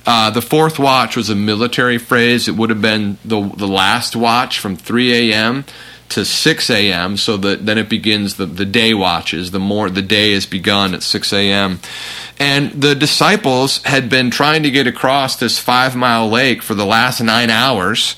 Uh, 0.08 0.30
the 0.30 0.42
fourth 0.42 0.80
watch 0.80 1.18
was 1.18 1.30
a 1.30 1.36
military 1.36 1.98
phrase. 1.98 2.48
It 2.48 2.56
would 2.56 2.70
have 2.70 2.82
been 2.82 3.18
the, 3.26 3.42
the 3.42 3.68
last 3.68 4.16
watch 4.16 4.58
from 4.58 4.78
3 4.78 5.32
a.m. 5.32 5.66
to 6.08 6.24
6 6.24 6.70
a.m. 6.70 7.18
So 7.18 7.36
that 7.36 7.66
then 7.66 7.78
it 7.78 7.90
begins 7.90 8.38
the, 8.38 8.46
the 8.46 8.66
day 8.66 8.94
watches. 8.94 9.52
The 9.52 9.60
more 9.60 9.90
the 9.90 10.02
day 10.02 10.32
is 10.32 10.46
begun 10.46 10.94
at 10.94 11.04
6 11.04 11.34
a.m. 11.34 11.82
And 12.40 12.72
the 12.72 12.96
disciples 12.96 13.84
had 13.84 14.10
been 14.10 14.32
trying 14.32 14.64
to 14.64 14.72
get 14.72 14.88
across 14.88 15.36
this 15.36 15.60
five 15.60 15.94
mile 15.94 16.30
lake 16.30 16.64
for 16.64 16.74
the 16.74 16.86
last 16.86 17.20
nine 17.20 17.50
hours, 17.50 18.16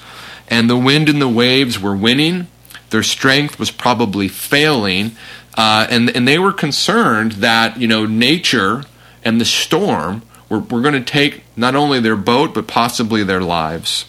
and 0.48 0.70
the 0.70 0.78
wind 0.78 1.10
and 1.10 1.20
the 1.20 1.28
waves 1.28 1.80
were 1.80 1.96
winning. 1.96 2.46
Their 2.92 3.04
strength 3.04 3.58
was 3.58 3.72
probably 3.72 4.28
failing, 4.28 5.14
uh, 5.58 5.88
and 5.90 6.16
and 6.16 6.28
they 6.28 6.38
were 6.38 6.54
concerned 6.54 7.34
that 7.34 7.82
you 7.82 7.88
know 7.88 8.06
nature 8.06 8.84
and 9.24 9.42
the 9.42 9.46
storm 9.46 10.22
we're, 10.50 10.60
we're 10.60 10.82
going 10.82 10.94
to 10.94 11.02
take 11.02 11.44
not 11.56 11.76
only 11.76 12.00
their 12.00 12.16
boat, 12.16 12.54
but 12.54 12.68
possibly 12.68 13.24
their 13.24 13.42
lives. 13.42 14.06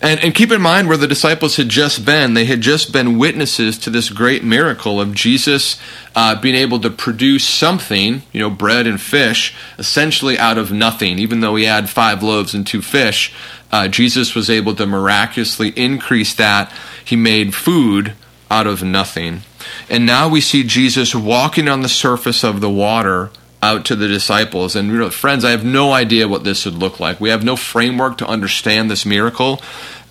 And, 0.00 0.22
and, 0.22 0.34
keep 0.34 0.52
in 0.52 0.60
mind 0.60 0.88
where 0.88 0.98
the 0.98 1.06
disciples 1.06 1.56
had 1.56 1.70
just 1.70 2.04
been. 2.04 2.34
They 2.34 2.44
had 2.44 2.60
just 2.60 2.92
been 2.92 3.18
witnesses 3.18 3.78
to 3.78 3.90
this 3.90 4.10
great 4.10 4.44
miracle 4.44 5.00
of 5.00 5.14
Jesus 5.14 5.80
uh, 6.14 6.38
being 6.38 6.54
able 6.54 6.78
to 6.80 6.90
produce 6.90 7.48
something, 7.48 8.22
you 8.30 8.40
know, 8.40 8.50
bread 8.50 8.86
and 8.86 9.00
fish, 9.00 9.54
essentially 9.78 10.38
out 10.38 10.58
of 10.58 10.70
nothing. 10.70 11.18
Even 11.18 11.40
though 11.40 11.56
he 11.56 11.64
had 11.64 11.88
five 11.88 12.22
loaves 12.22 12.52
and 12.52 12.66
two 12.66 12.82
fish, 12.82 13.34
uh, 13.72 13.88
Jesus 13.88 14.34
was 14.34 14.50
able 14.50 14.74
to 14.74 14.86
miraculously 14.86 15.70
increase 15.70 16.34
that. 16.34 16.70
He 17.02 17.16
made 17.16 17.54
food 17.54 18.12
out 18.50 18.66
of 18.66 18.82
nothing. 18.82 19.40
And 19.88 20.04
now 20.04 20.28
we 20.28 20.42
see 20.42 20.62
Jesus 20.62 21.14
walking 21.14 21.68
on 21.68 21.80
the 21.80 21.88
surface 21.88 22.44
of 22.44 22.60
the 22.60 22.70
water 22.70 23.30
out 23.62 23.84
to 23.86 23.96
the 23.96 24.08
disciples. 24.08 24.76
And 24.76 24.88
you 24.88 24.98
know, 24.98 25.10
friends, 25.10 25.44
I 25.44 25.50
have 25.50 25.64
no 25.64 25.92
idea 25.92 26.28
what 26.28 26.44
this 26.44 26.64
would 26.64 26.74
look 26.74 27.00
like. 27.00 27.20
We 27.20 27.30
have 27.30 27.44
no 27.44 27.56
framework 27.56 28.18
to 28.18 28.26
understand 28.26 28.90
this 28.90 29.06
miracle. 29.06 29.60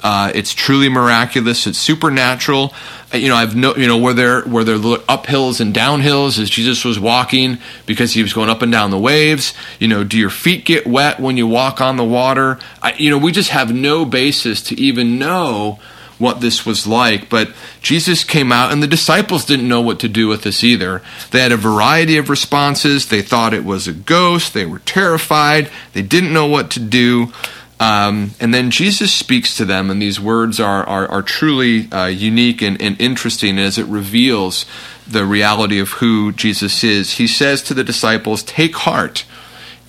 Uh, 0.04 0.32
it's 0.36 0.54
truly 0.54 0.90
miraculous. 0.90 1.66
It's 1.66 1.80
supernatural. 1.80 2.74
Uh, 3.14 3.18
you 3.18 3.30
know, 3.30 3.36
I've 3.36 3.56
no, 3.56 3.76
you 3.76 3.88
know, 3.88 3.98
where 3.98 4.14
there 4.14 4.46
were 4.46 4.64
there 4.64 4.78
uphills 4.78 5.60
and 5.60 5.74
downhills 5.74 6.38
as 6.38 6.50
Jesus 6.50 6.86
was 6.86 7.00
walking 7.00 7.58
because 7.86 8.14
he 8.14 8.22
was 8.22 8.34
going 8.34 8.50
up 8.50 8.62
and 8.62 8.72
down 8.72 8.92
the 8.92 9.00
waves. 9.00 9.54
You 9.80 9.88
know, 9.88 10.04
do 10.04 10.18
your 10.18 10.30
feet 10.30 10.66
get 10.66 10.86
wet 10.86 11.20
when 11.20 11.38
you 11.38 11.48
walk 11.48 11.82
on 11.82 11.98
the 11.98 12.04
water? 12.04 12.60
I, 12.82 12.94
you 12.94 13.10
know, 13.10 13.18
we 13.18 13.32
just 13.32 13.50
have 13.50 13.74
no 13.74 14.06
basis 14.06 14.62
to 14.64 14.80
even 14.80 15.18
know 15.18 15.80
what 16.18 16.42
this 16.42 16.66
was 16.66 16.88
like. 16.88 17.30
But 17.30 17.54
Jesus 17.82 18.24
came 18.24 18.52
out, 18.52 18.72
and 18.72 18.82
the 18.82 18.88
disciples 18.88 19.46
didn't 19.46 19.68
know 19.68 19.82
what 19.82 20.00
to 20.00 20.08
do 20.08 20.28
with 20.28 20.44
this 20.44 20.64
either. 20.64 21.02
They 21.32 21.42
had 21.42 21.52
a 21.52 21.58
variety 21.58 22.18
of 22.18 22.30
responses. 22.30 23.08
They 23.08 23.22
thought 23.22 23.54
it 23.54 23.66
was 23.66 23.88
a 23.88 23.94
ghost. 23.94 24.54
They 24.54 24.66
were 24.66 24.80
terrified. 24.80 25.70
They 25.94 26.02
didn't 26.02 26.34
know 26.34 26.48
what 26.48 26.72
to 26.72 26.80
do. 26.80 27.32
Um, 27.80 28.32
and 28.40 28.54
then 28.54 28.72
Jesus 28.72 29.14
speaks 29.14 29.56
to 29.58 29.66
them, 29.66 29.90
and 29.90 30.02
these 30.02 30.20
words 30.20 30.60
are, 30.60 30.84
are, 30.86 31.08
are 31.10 31.22
truly 31.22 31.92
uh, 31.92 32.06
unique 32.06 32.62
and, 32.62 32.82
and 32.82 33.00
interesting 33.02 33.60
as 33.60 33.78
it 33.78 33.86
reveals 33.88 34.66
the 35.06 35.26
reality 35.26 35.80
of 35.80 35.90
who 35.92 36.32
Jesus 36.32 36.84
is. 36.84 37.18
He 37.18 37.28
says 37.28 37.62
to 37.64 37.74
the 37.74 37.84
disciples, 37.84 38.44
Take 38.44 38.76
heart, 38.76 39.26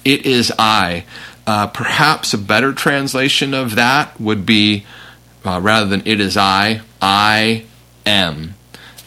it 0.04 0.26
is 0.26 0.52
I. 0.58 1.04
Uh, 1.46 1.68
perhaps 1.68 2.34
a 2.34 2.38
better 2.38 2.72
translation 2.72 3.54
of 3.54 3.76
that 3.76 4.20
would 4.20 4.44
be 4.44 4.84
uh, 5.46 5.60
rather 5.60 5.86
than 5.86 6.02
it 6.04 6.20
is 6.20 6.36
I, 6.36 6.82
I 7.00 7.64
am. 8.04 8.54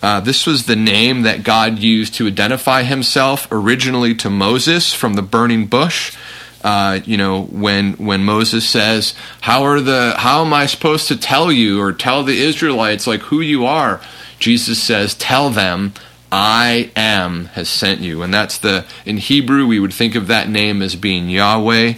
Uh, 0.02 0.22
this 0.22 0.48
was 0.48 0.66
the 0.66 0.78
name 0.78 1.24
that 1.24 1.44
God 1.44 1.80
used 1.80 2.16
to 2.16 2.28
identify 2.28 2.84
himself 2.84 3.48
originally 3.52 4.16
to 4.16 4.30
Moses 4.30 4.94
from 4.94 5.16
the 5.16 5.22
burning 5.22 5.68
bush. 5.68 6.16
Uh, 6.64 7.00
you 7.06 7.18
know, 7.18 7.44
when 7.44 7.94
when 7.94 8.24
Moses 8.24 8.68
says, 8.68 9.14
"How 9.42 9.64
are 9.64 9.80
the 9.80 10.16
how 10.18 10.44
am 10.44 10.54
I 10.54 10.66
supposed 10.66 11.08
to 11.10 11.18
tell 11.18 11.52
you 11.52 11.82
or 11.82 11.92
tell 11.92 12.24
the 12.24 12.42
Israelites 12.42 13.08
like 13.08 13.22
who 13.24 13.42
you 13.42 13.66
are?" 13.66 14.02
Jesus 14.40 14.82
says, 14.82 15.16
"Tell 15.16 15.50
them 15.50 15.94
I 16.32 16.92
am 16.96 17.46
has 17.54 17.70
sent 17.70 18.02
you." 18.02 18.24
And 18.24 18.34
that's 18.34 18.58
the 18.58 18.86
in 19.06 19.18
Hebrew 19.18 19.68
we 19.68 19.80
would 19.80 19.94
think 19.94 20.16
of 20.16 20.28
that 20.28 20.50
name 20.50 20.82
as 20.82 20.96
being 20.96 21.30
Yahweh. 21.30 21.94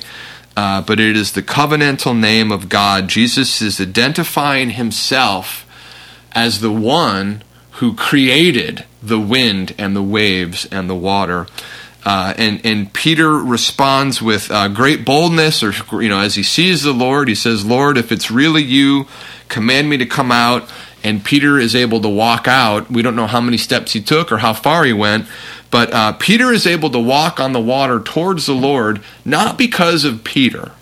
Uh, 0.56 0.82
but 0.82 1.00
it 1.00 1.16
is 1.16 1.32
the 1.32 1.42
covenantal 1.42 2.18
name 2.18 2.52
of 2.52 2.68
God. 2.68 3.08
Jesus 3.08 3.62
is 3.62 3.80
identifying 3.80 4.72
himself 4.72 5.66
as 6.34 6.60
the 6.60 6.72
one 6.72 7.44
who 7.74 7.96
created 7.96 8.86
the 9.02 9.20
wind 9.20 9.74
and 9.78 9.96
the 9.96 10.04
waves 10.04 10.66
and 10.66 10.90
the 10.90 10.96
water. 10.96 11.48
Uh, 12.04 12.34
and 12.38 12.60
and 12.66 12.92
Peter 12.94 13.32
responds 13.38 14.22
with 14.22 14.50
uh, 14.50 14.68
great 14.68 15.06
boldness, 15.06 15.64
or 15.64 15.72
you 16.02 16.10
know, 16.10 16.20
as 16.20 16.36
he 16.36 16.44
sees 16.44 16.82
the 16.82 16.94
Lord, 16.94 17.28
he 17.28 17.36
says, 17.36 17.64
"Lord, 17.66 17.98
if 17.98 18.12
it's 18.12 18.32
really 18.32 18.64
you, 18.64 19.06
command 19.50 19.90
me 19.90 19.98
to 19.98 20.06
come 20.06 20.32
out." 20.32 20.70
And 21.04 21.24
Peter 21.24 21.58
is 21.58 21.76
able 21.76 22.00
to 22.02 22.10
walk 22.10 22.48
out. 22.48 22.92
We 22.92 23.02
don't 23.02 23.16
know 23.16 23.26
how 23.26 23.42
many 23.42 23.58
steps 23.58 23.94
he 23.94 24.02
took 24.02 24.32
or 24.32 24.38
how 24.38 24.54
far 24.54 24.84
he 24.84 24.94
went, 24.94 25.26
but 25.72 25.94
uh, 25.94 26.12
Peter 26.14 26.52
is 26.52 26.68
able 26.68 26.90
to 26.92 27.00
walk 27.00 27.40
on 27.40 27.54
the 27.54 27.60
water 27.62 28.00
towards 28.00 28.46
the 28.46 28.54
Lord, 28.54 29.02
not 29.26 29.58
because 29.58 30.04
of 30.04 30.24
Peter. 30.24 30.74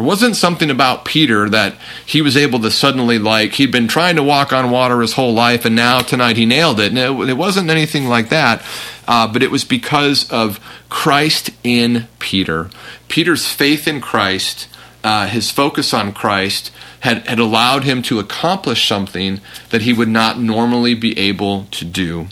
There 0.00 0.06
wasn't 0.06 0.36
something 0.36 0.70
about 0.70 1.04
Peter 1.04 1.50
that 1.50 1.76
he 2.06 2.22
was 2.22 2.34
able 2.34 2.58
to 2.60 2.70
suddenly, 2.70 3.18
like, 3.18 3.52
he'd 3.52 3.70
been 3.70 3.86
trying 3.86 4.16
to 4.16 4.22
walk 4.22 4.50
on 4.50 4.70
water 4.70 5.02
his 5.02 5.12
whole 5.12 5.34
life, 5.34 5.66
and 5.66 5.76
now 5.76 6.00
tonight 6.00 6.38
he 6.38 6.46
nailed 6.46 6.80
it. 6.80 6.96
And 6.96 7.28
it, 7.28 7.36
wasn't 7.36 7.68
anything 7.68 8.06
like 8.06 8.30
that, 8.30 8.64
uh, 9.06 9.30
but 9.30 9.42
it 9.42 9.50
was 9.50 9.64
because 9.64 10.30
of 10.32 10.58
Christ 10.88 11.50
in 11.62 12.08
Peter. 12.18 12.70
Peter's 13.08 13.46
faith 13.46 13.86
in 13.86 14.00
Christ, 14.00 14.68
uh, 15.04 15.26
his 15.26 15.50
focus 15.50 15.92
on 15.92 16.14
Christ, 16.14 16.72
had, 17.00 17.26
had 17.26 17.38
allowed 17.38 17.84
him 17.84 18.00
to 18.04 18.18
accomplish 18.18 18.88
something 18.88 19.42
that 19.68 19.82
he 19.82 19.92
would 19.92 20.08
not 20.08 20.40
normally 20.40 20.94
be 20.94 21.18
able 21.18 21.64
to 21.72 21.84
do. 21.84 22.28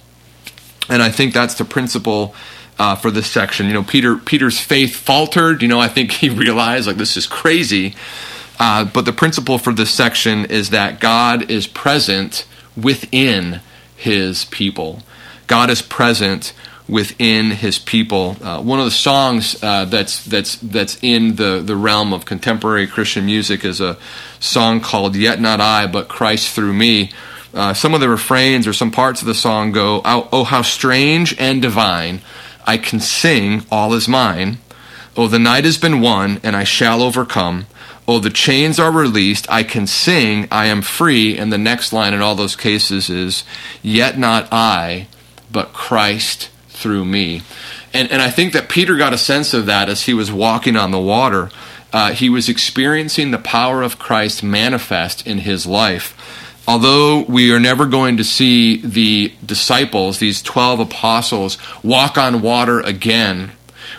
And 0.89 1.03
I 1.03 1.11
think 1.11 1.35
that's 1.35 1.55
the 1.55 1.65
principle 1.65 2.35
uh, 2.79 2.95
for 2.95 3.11
this 3.11 3.27
section. 3.27 3.67
You 3.67 3.75
know, 3.75 3.83
Peter 3.83 4.17
Peter's 4.17 4.61
faith 4.61 4.97
faltered. 4.97 5.63
You 5.63 5.69
know, 5.69 5.81
I 5.81 5.89
think 5.89 6.13
he 6.13 6.29
realized 6.45 6.87
like 6.87 6.97
this 6.97 7.17
is 7.17 7.27
crazy. 7.27 7.95
Uh, 8.59 8.85
but 8.85 9.05
the 9.05 9.13
principle 9.13 9.59
for 9.59 9.73
this 9.73 9.91
section 9.91 10.45
is 10.47 10.71
that 10.71 11.01
God 11.01 11.51
is 11.51 11.67
present 11.67 12.45
within 12.77 13.61
His 13.97 14.45
people. 14.47 15.03
God 15.47 15.71
is 15.71 15.81
present 15.81 16.53
within 16.89 17.53
His 17.53 17.79
people. 17.79 18.37
Uh, 18.43 18.61
one 18.61 18.81
of 18.81 18.85
the 18.85 18.91
songs 18.91 19.63
uh, 19.63 19.85
that's 19.85 20.25
that's 20.25 20.57
that's 20.57 20.99
in 21.03 21.37
the 21.37 21.63
the 21.65 21.77
realm 21.77 22.13
of 22.13 22.25
contemporary 22.25 22.87
Christian 22.87 23.27
music 23.27 23.65
is 23.65 23.81
a 23.81 23.97
song 24.41 24.81
called 24.81 25.15
"Yet 25.15 25.41
Not 25.41 25.61
I, 25.61 25.87
But 25.87 26.09
Christ 26.09 26.53
Through 26.55 26.75
Me." 26.75 27.11
Uh, 27.55 27.75
some 27.75 27.95
of 27.95 28.01
the 28.01 28.09
refrains 28.09 28.67
or 28.67 28.73
some 28.73 28.91
parts 28.91 29.21
of 29.21 29.27
the 29.27 29.35
song 29.35 29.73
go, 29.73 30.01
"Oh, 30.05 30.29
oh 30.33 30.45
how 30.45 30.63
strange 30.63 31.35
and 31.39 31.63
divine." 31.63 32.21
I 32.69 32.77
can 32.77 33.01
sing, 33.01 33.65
all 33.71 33.95
is 33.95 34.09
mine. 34.09 34.59
Oh, 35.17 35.27
the 35.27 35.39
night 35.39 35.65
has 35.65 35.79
been 35.79 36.03
won, 36.03 36.39
and 36.43 36.55
I 36.55 36.65
shall 36.65 37.03
overcome. 37.03 37.67
Oh, 38.07 38.19
the 38.19 38.29
chains 38.29 38.79
are 38.79 38.93
released. 38.93 39.51
I 39.51 39.63
can 39.63 39.87
sing, 39.87 40.47
I 40.51 40.67
am 40.67 40.83
free. 40.83 41.39
And 41.39 41.51
the 41.51 41.57
next 41.57 41.95
line 41.95 42.13
in 42.13 42.21
all 42.21 42.35
those 42.35 42.57
cases 42.57 43.09
is, 43.09 43.43
Yet 43.83 44.19
not 44.19 44.49
I, 44.53 45.09
but 45.51 45.73
Christ 45.73 46.51
through 46.69 47.07
me. 47.07 47.41
And, 47.95 48.11
and 48.13 48.21
I 48.21 48.31
think 48.31 48.53
that 48.53 48.69
Peter 48.69 48.97
got 48.97 49.15
a 49.15 49.19
sense 49.19 49.55
of 49.55 49.65
that 49.65 49.89
as 49.89 50.03
he 50.03 50.13
was 50.13 50.31
walking 50.31 50.77
on 50.77 50.91
the 50.91 51.01
water. 51.01 51.51
Uh, 51.91 52.13
he 52.13 52.29
was 52.29 52.51
experiencing 52.51 53.31
the 53.31 53.39
power 53.39 53.83
of 53.83 53.99
Christ 53.99 54.43
manifest 54.43 55.27
in 55.27 55.39
his 55.39 55.67
life 55.67 56.15
although 56.69 57.23
we 57.23 57.51
are 57.51 57.59
never 57.59 57.87
going 57.87 58.19
to 58.19 58.25
see 58.25 58.77
the 58.83 59.33
disciples, 59.45 60.19
these 60.19 60.43
12 60.43 60.81
apostles, 60.81 61.57
walk 61.83 62.19
on 62.19 62.43
water 62.43 62.81
again, 62.81 63.51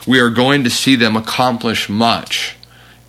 we 0.06 0.20
are 0.20 0.30
going 0.30 0.64
to 0.64 0.70
see 0.70 0.96
them 0.96 1.18
accomplish 1.18 1.90
much. 1.90 2.56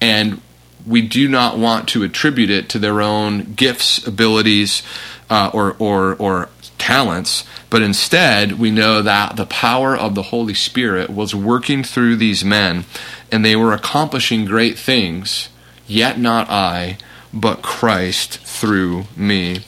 And 0.01 0.41
we 0.87 1.03
do 1.03 1.29
not 1.29 1.59
want 1.59 1.91
to 1.91 2.03
attribute 2.03 2.49
it 2.49 2.71
to 2.71 2.79
their 2.79 3.03
own 3.03 3.53
gifts, 3.53 4.05
abilities, 4.07 4.83
uh, 5.29 5.51
or, 5.53 5.77
or, 5.79 6.15
or 6.15 6.49
talents, 6.79 7.45
but 7.69 7.83
instead 7.83 8.59
we 8.59 8.71
know 8.71 9.03
that 9.03 9.37
the 9.37 9.45
power 9.45 9.95
of 9.95 10.15
the 10.15 10.23
Holy 10.23 10.55
Spirit 10.55 11.11
was 11.11 11.35
working 11.35 11.85
through 11.85 12.17
these 12.17 12.43
men 12.43 12.87
and 13.31 13.45
they 13.45 13.55
were 13.55 13.75
accomplishing 13.75 14.47
great 14.47 14.79
things, 14.79 15.51
yet 15.87 16.19
not 16.19 16.49
I 16.49 16.97
but 17.33 17.63
Christ 17.63 18.39
through 18.39 19.05
me. 19.17 19.61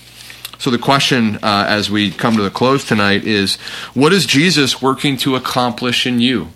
So, 0.59 0.71
the 0.71 0.79
question 0.79 1.37
uh, 1.37 1.67
as 1.69 1.91
we 1.91 2.11
come 2.11 2.37
to 2.37 2.43
the 2.43 2.51
close 2.51 2.87
tonight 2.87 3.25
is 3.25 3.57
what 3.95 4.13
is 4.13 4.27
Jesus 4.27 4.81
working 4.81 5.17
to 5.19 5.35
accomplish 5.35 6.07
in 6.07 6.21
you? 6.21 6.49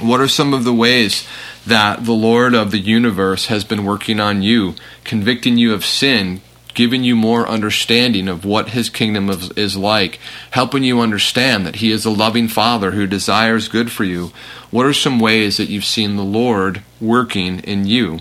What 0.00 0.20
are 0.20 0.26
some 0.26 0.52
of 0.52 0.64
the 0.64 0.72
ways 0.72 1.24
that 1.64 2.04
the 2.04 2.12
Lord 2.12 2.54
of 2.54 2.72
the 2.72 2.80
universe 2.80 3.46
has 3.46 3.62
been 3.62 3.84
working 3.84 4.18
on 4.18 4.42
you, 4.42 4.74
convicting 5.04 5.56
you 5.56 5.72
of 5.72 5.84
sin, 5.84 6.40
giving 6.74 7.04
you 7.04 7.14
more 7.14 7.48
understanding 7.48 8.26
of 8.26 8.44
what 8.44 8.70
his 8.70 8.90
kingdom 8.90 9.30
is 9.30 9.76
like, 9.76 10.18
helping 10.50 10.82
you 10.82 11.00
understand 11.00 11.64
that 11.64 11.76
he 11.76 11.92
is 11.92 12.04
a 12.04 12.10
loving 12.10 12.48
father 12.48 12.90
who 12.90 13.06
desires 13.06 13.68
good 13.68 13.92
for 13.92 14.02
you? 14.02 14.32
What 14.72 14.86
are 14.86 14.92
some 14.92 15.20
ways 15.20 15.56
that 15.56 15.68
you've 15.68 15.84
seen 15.84 16.16
the 16.16 16.24
Lord 16.24 16.82
working 17.00 17.60
in 17.60 17.86
you? 17.86 18.18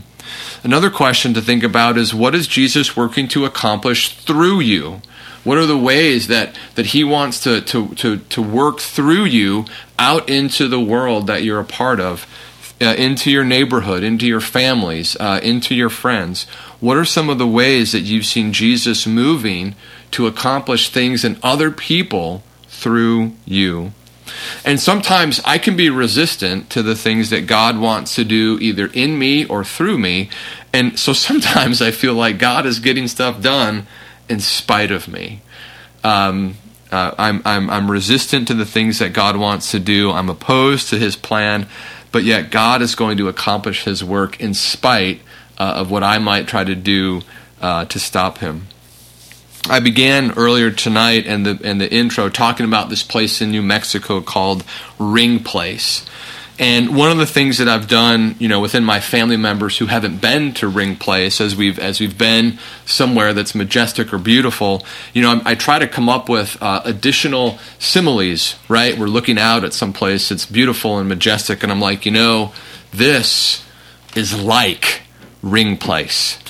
Another 0.63 0.89
question 0.89 1.33
to 1.33 1.41
think 1.41 1.63
about 1.63 1.97
is 1.97 2.13
what 2.13 2.35
is 2.35 2.47
Jesus 2.47 2.95
working 2.95 3.27
to 3.29 3.45
accomplish 3.45 4.15
through 4.15 4.61
you? 4.61 5.01
What 5.43 5.57
are 5.57 5.65
the 5.65 5.77
ways 5.77 6.27
that, 6.27 6.57
that 6.75 6.87
he 6.87 7.03
wants 7.03 7.41
to, 7.41 7.61
to, 7.61 7.89
to, 7.95 8.17
to 8.17 8.41
work 8.41 8.79
through 8.79 9.25
you 9.25 9.65
out 9.99 10.29
into 10.29 10.67
the 10.67 10.79
world 10.79 11.27
that 11.27 11.43
you're 11.43 11.59
a 11.59 11.65
part 11.65 11.99
of, 11.99 12.25
uh, 12.81 12.95
into 12.97 13.29
your 13.29 13.43
neighborhood, 13.43 14.03
into 14.03 14.25
your 14.25 14.39
families, 14.39 15.17
uh, 15.19 15.41
into 15.43 15.75
your 15.75 15.89
friends? 15.89 16.45
What 16.79 16.97
are 16.97 17.05
some 17.05 17.29
of 17.29 17.39
the 17.39 17.47
ways 17.47 17.91
that 17.91 18.01
you've 18.01 18.25
seen 18.25 18.53
Jesus 18.53 19.05
moving 19.05 19.75
to 20.11 20.27
accomplish 20.27 20.89
things 20.89 21.25
in 21.25 21.37
other 21.43 21.71
people 21.71 22.43
through 22.67 23.33
you? 23.45 23.91
And 24.65 24.79
sometimes 24.79 25.41
I 25.45 25.57
can 25.57 25.75
be 25.75 25.89
resistant 25.89 26.69
to 26.71 26.83
the 26.83 26.95
things 26.95 27.29
that 27.29 27.47
God 27.47 27.77
wants 27.77 28.15
to 28.15 28.23
do 28.23 28.57
either 28.61 28.87
in 28.87 29.17
me 29.17 29.45
or 29.45 29.63
through 29.63 29.97
me. 29.97 30.29
And 30.71 30.97
so 30.97 31.13
sometimes 31.27 31.81
I 31.81 31.91
feel 31.91 32.13
like 32.13 32.37
God 32.37 32.65
is 32.65 32.79
getting 32.79 33.07
stuff 33.07 33.41
done 33.41 33.87
in 34.29 34.39
spite 34.39 34.91
of 34.91 35.07
me. 35.07 35.41
Um, 36.03 36.55
uh, 36.91 37.15
I'm, 37.17 37.41
I'm, 37.43 37.69
I'm 37.69 37.89
resistant 37.89 38.47
to 38.49 38.53
the 38.53 38.65
things 38.65 38.99
that 38.99 39.13
God 39.13 39.35
wants 39.35 39.71
to 39.71 39.79
do. 39.79 40.11
I'm 40.11 40.29
opposed 40.29 40.89
to 40.89 40.99
his 40.99 41.15
plan, 41.15 41.67
but 42.11 42.23
yet 42.23 42.51
God 42.51 42.81
is 42.81 42.93
going 42.93 43.17
to 43.17 43.27
accomplish 43.27 43.83
his 43.83 44.03
work 44.03 44.39
in 44.39 44.53
spite 44.53 45.21
uh, 45.57 45.73
of 45.77 45.89
what 45.89 46.03
I 46.03 46.19
might 46.19 46.47
try 46.47 46.63
to 46.63 46.75
do 46.75 47.21
uh, 47.61 47.85
to 47.85 47.99
stop 47.99 48.39
him. 48.39 48.67
I 49.69 49.79
began 49.79 50.33
earlier 50.33 50.71
tonight 50.71 51.25
in 51.25 51.43
the 51.43 51.51
in 51.51 51.77
the 51.77 51.91
intro 51.91 52.27
talking 52.27 52.65
about 52.65 52.89
this 52.89 53.01
place 53.01 53.41
in 53.41 53.51
New 53.51 53.61
Mexico 53.61 54.19
called 54.19 54.63
Ring 54.99 55.41
Place. 55.41 56.05
And 56.59 56.95
one 56.95 57.09
of 57.09 57.17
the 57.17 57.25
things 57.25 57.57
that 57.57 57.69
I've 57.69 57.87
done, 57.87 58.35
you 58.39 58.47
know, 58.47 58.59
within 58.59 58.83
my 58.83 58.99
family 58.99 59.37
members 59.37 59.77
who 59.77 59.85
haven't 59.85 60.21
been 60.21 60.53
to 60.55 60.67
Ring 60.67 60.97
Place, 60.97 61.39
as 61.39 61.55
we've 61.55 61.79
as 61.79 62.01
we've 62.01 62.17
been 62.17 62.59
somewhere 62.85 63.33
that's 63.33 63.55
majestic 63.55 64.13
or 64.13 64.17
beautiful, 64.17 64.85
you 65.13 65.21
know, 65.21 65.41
I, 65.45 65.51
I 65.51 65.55
try 65.55 65.79
to 65.79 65.87
come 65.87 66.09
up 66.09 66.27
with 66.27 66.57
uh, 66.61 66.81
additional 66.83 67.57
similes. 67.79 68.55
Right, 68.67 68.97
we're 68.97 69.07
looking 69.07 69.39
out 69.39 69.63
at 69.63 69.73
some 69.73 69.93
place 69.93 70.27
that's 70.27 70.45
beautiful 70.45 70.99
and 70.99 71.07
majestic, 71.07 71.63
and 71.63 71.71
I'm 71.71 71.81
like, 71.81 72.05
you 72.05 72.11
know, 72.11 72.51
this 72.91 73.63
is 74.13 74.37
like 74.43 75.03
Ring 75.41 75.77
Place 75.77 76.42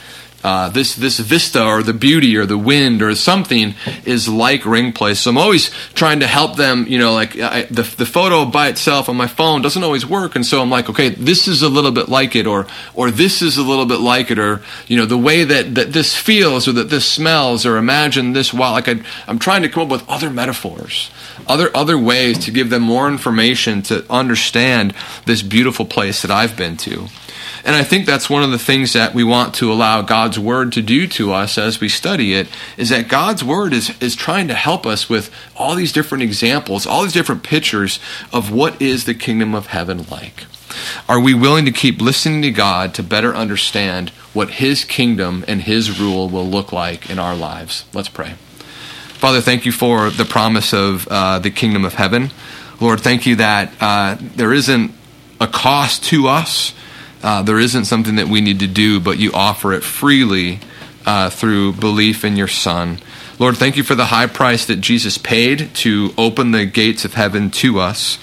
uh, 0.43 0.69
this 0.69 0.95
this 0.95 1.19
vista 1.19 1.63
or 1.63 1.81
the 1.83 1.93
beauty 1.93 2.35
or 2.35 2.45
the 2.45 2.57
wind 2.57 3.01
or 3.01 3.15
something 3.15 3.75
is 4.05 4.27
like 4.27 4.65
ring 4.65 4.91
place. 4.91 5.21
So 5.21 5.31
I'm 5.31 5.37
always 5.37 5.69
trying 5.93 6.19
to 6.19 6.27
help 6.27 6.57
them. 6.57 6.85
You 6.87 6.99
know, 6.99 7.13
like 7.13 7.39
I, 7.39 7.63
the 7.63 7.83
the 7.83 8.05
photo 8.05 8.45
by 8.45 8.67
itself 8.67 9.07
on 9.07 9.15
my 9.15 9.27
phone 9.27 9.61
doesn't 9.61 9.83
always 9.83 10.05
work, 10.05 10.35
and 10.35 10.45
so 10.45 10.61
I'm 10.61 10.69
like, 10.69 10.89
okay, 10.89 11.09
this 11.09 11.47
is 11.47 11.61
a 11.61 11.69
little 11.69 11.91
bit 11.91 12.09
like 12.09 12.35
it, 12.35 12.45
or 12.45 12.67
or 12.93 13.09
this 13.09 13.41
is 13.41 13.57
a 13.57 13.63
little 13.63 13.85
bit 13.85 13.99
like 13.99 14.31
it, 14.31 14.39
or 14.39 14.61
you 14.87 14.97
know, 14.97 15.05
the 15.05 15.17
way 15.17 15.43
that 15.45 15.75
that 15.75 15.93
this 15.93 16.15
feels 16.15 16.67
or 16.67 16.73
that 16.73 16.89
this 16.89 17.09
smells, 17.09 17.65
or 17.65 17.77
imagine 17.77 18.33
this 18.33 18.53
while 18.53 18.73
like 18.73 18.89
I, 18.89 19.01
I'm 19.27 19.39
trying 19.39 19.61
to 19.61 19.69
come 19.69 19.83
up 19.83 19.89
with 19.89 20.09
other 20.09 20.29
metaphors, 20.29 21.09
other 21.47 21.71
other 21.75 21.97
ways 21.97 22.37
to 22.39 22.51
give 22.51 22.69
them 22.69 22.83
more 22.83 23.07
information 23.07 23.81
to 23.83 24.05
understand 24.09 24.93
this 25.25 25.41
beautiful 25.41 25.85
place 25.85 26.21
that 26.21 26.31
I've 26.31 26.57
been 26.57 26.75
to. 26.77 27.07
And 27.65 27.75
I 27.75 27.83
think 27.83 28.05
that's 28.05 28.29
one 28.29 28.43
of 28.43 28.51
the 28.51 28.59
things 28.59 28.93
that 28.93 29.13
we 29.13 29.23
want 29.23 29.55
to 29.55 29.71
allow 29.71 30.01
God's 30.01 30.37
Word 30.37 30.73
to 30.73 30.81
do 30.81 31.07
to 31.07 31.31
us 31.31 31.57
as 31.57 31.79
we 31.79 31.89
study 31.89 32.33
it 32.33 32.47
is 32.77 32.89
that 32.89 33.07
God's 33.07 33.43
Word 33.43 33.73
is, 33.73 33.91
is 34.01 34.15
trying 34.15 34.47
to 34.47 34.53
help 34.53 34.85
us 34.85 35.09
with 35.09 35.33
all 35.55 35.75
these 35.75 35.91
different 35.91 36.23
examples, 36.23 36.85
all 36.85 37.03
these 37.03 37.13
different 37.13 37.43
pictures 37.43 37.99
of 38.31 38.51
what 38.51 38.81
is 38.81 39.05
the 39.05 39.13
kingdom 39.13 39.55
of 39.55 39.67
heaven 39.67 40.05
like. 40.09 40.45
Are 41.07 41.19
we 41.19 41.33
willing 41.33 41.65
to 41.65 41.71
keep 41.71 42.01
listening 42.01 42.41
to 42.43 42.51
God 42.51 42.93
to 42.95 43.03
better 43.03 43.35
understand 43.35 44.09
what 44.33 44.51
His 44.51 44.83
kingdom 44.83 45.45
and 45.47 45.61
His 45.61 45.99
rule 45.99 46.29
will 46.29 46.47
look 46.47 46.71
like 46.71 47.09
in 47.09 47.19
our 47.19 47.35
lives? 47.35 47.85
Let's 47.93 48.09
pray. 48.09 48.35
Father, 49.23 49.39
thank 49.39 49.65
you 49.65 49.71
for 49.71 50.09
the 50.09 50.25
promise 50.25 50.73
of 50.73 51.07
uh, 51.07 51.39
the 51.39 51.51
kingdom 51.51 51.85
of 51.85 51.93
heaven. 51.93 52.31
Lord, 52.81 52.99
thank 52.99 53.25
you 53.25 53.37
that 53.37 53.71
uh, 53.79 54.17
there 54.19 54.51
isn't 54.51 54.91
a 55.39 55.47
cost 55.47 56.03
to 56.05 56.27
us. 56.27 56.73
Uh, 57.23 57.41
there 57.41 57.59
isn't 57.59 57.85
something 57.85 58.17
that 58.17 58.27
we 58.27 58.41
need 58.41 58.59
to 58.59 58.67
do, 58.67 58.99
but 58.99 59.17
you 59.17 59.31
offer 59.33 59.73
it 59.73 59.83
freely 59.83 60.59
uh, 61.05 61.29
through 61.29 61.73
belief 61.73 62.25
in 62.25 62.35
your 62.35 62.47
Son. 62.47 62.99
Lord, 63.39 63.57
thank 63.57 63.77
you 63.77 63.83
for 63.83 63.95
the 63.95 64.05
high 64.05 64.27
price 64.27 64.65
that 64.67 64.81
Jesus 64.81 65.17
paid 65.17 65.73
to 65.75 66.13
open 66.17 66.51
the 66.51 66.65
gates 66.65 67.05
of 67.05 67.13
heaven 67.13 67.49
to 67.51 67.79
us. 67.79 68.19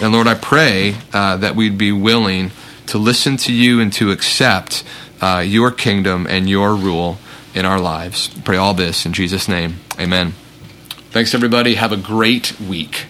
And 0.00 0.12
Lord, 0.12 0.26
I 0.26 0.34
pray 0.34 0.96
uh, 1.12 1.36
that 1.36 1.54
we'd 1.54 1.78
be 1.78 1.92
willing 1.92 2.50
to 2.86 2.98
listen 2.98 3.36
to 3.36 3.52
you 3.52 3.80
and 3.80 3.92
to 3.94 4.10
accept 4.10 4.82
uh, 5.20 5.44
your 5.46 5.70
kingdom 5.70 6.26
and 6.26 6.48
your 6.48 6.74
rule 6.74 7.18
in 7.54 7.64
our 7.64 7.80
lives. 7.80 8.28
Pray 8.44 8.56
all 8.56 8.74
this 8.74 9.04
in 9.04 9.12
Jesus' 9.12 9.48
name. 9.48 9.76
Amen. 9.98 10.32
Thanks, 11.10 11.34
everybody. 11.34 11.74
Have 11.74 11.92
a 11.92 11.96
great 11.96 12.58
week. 12.60 13.06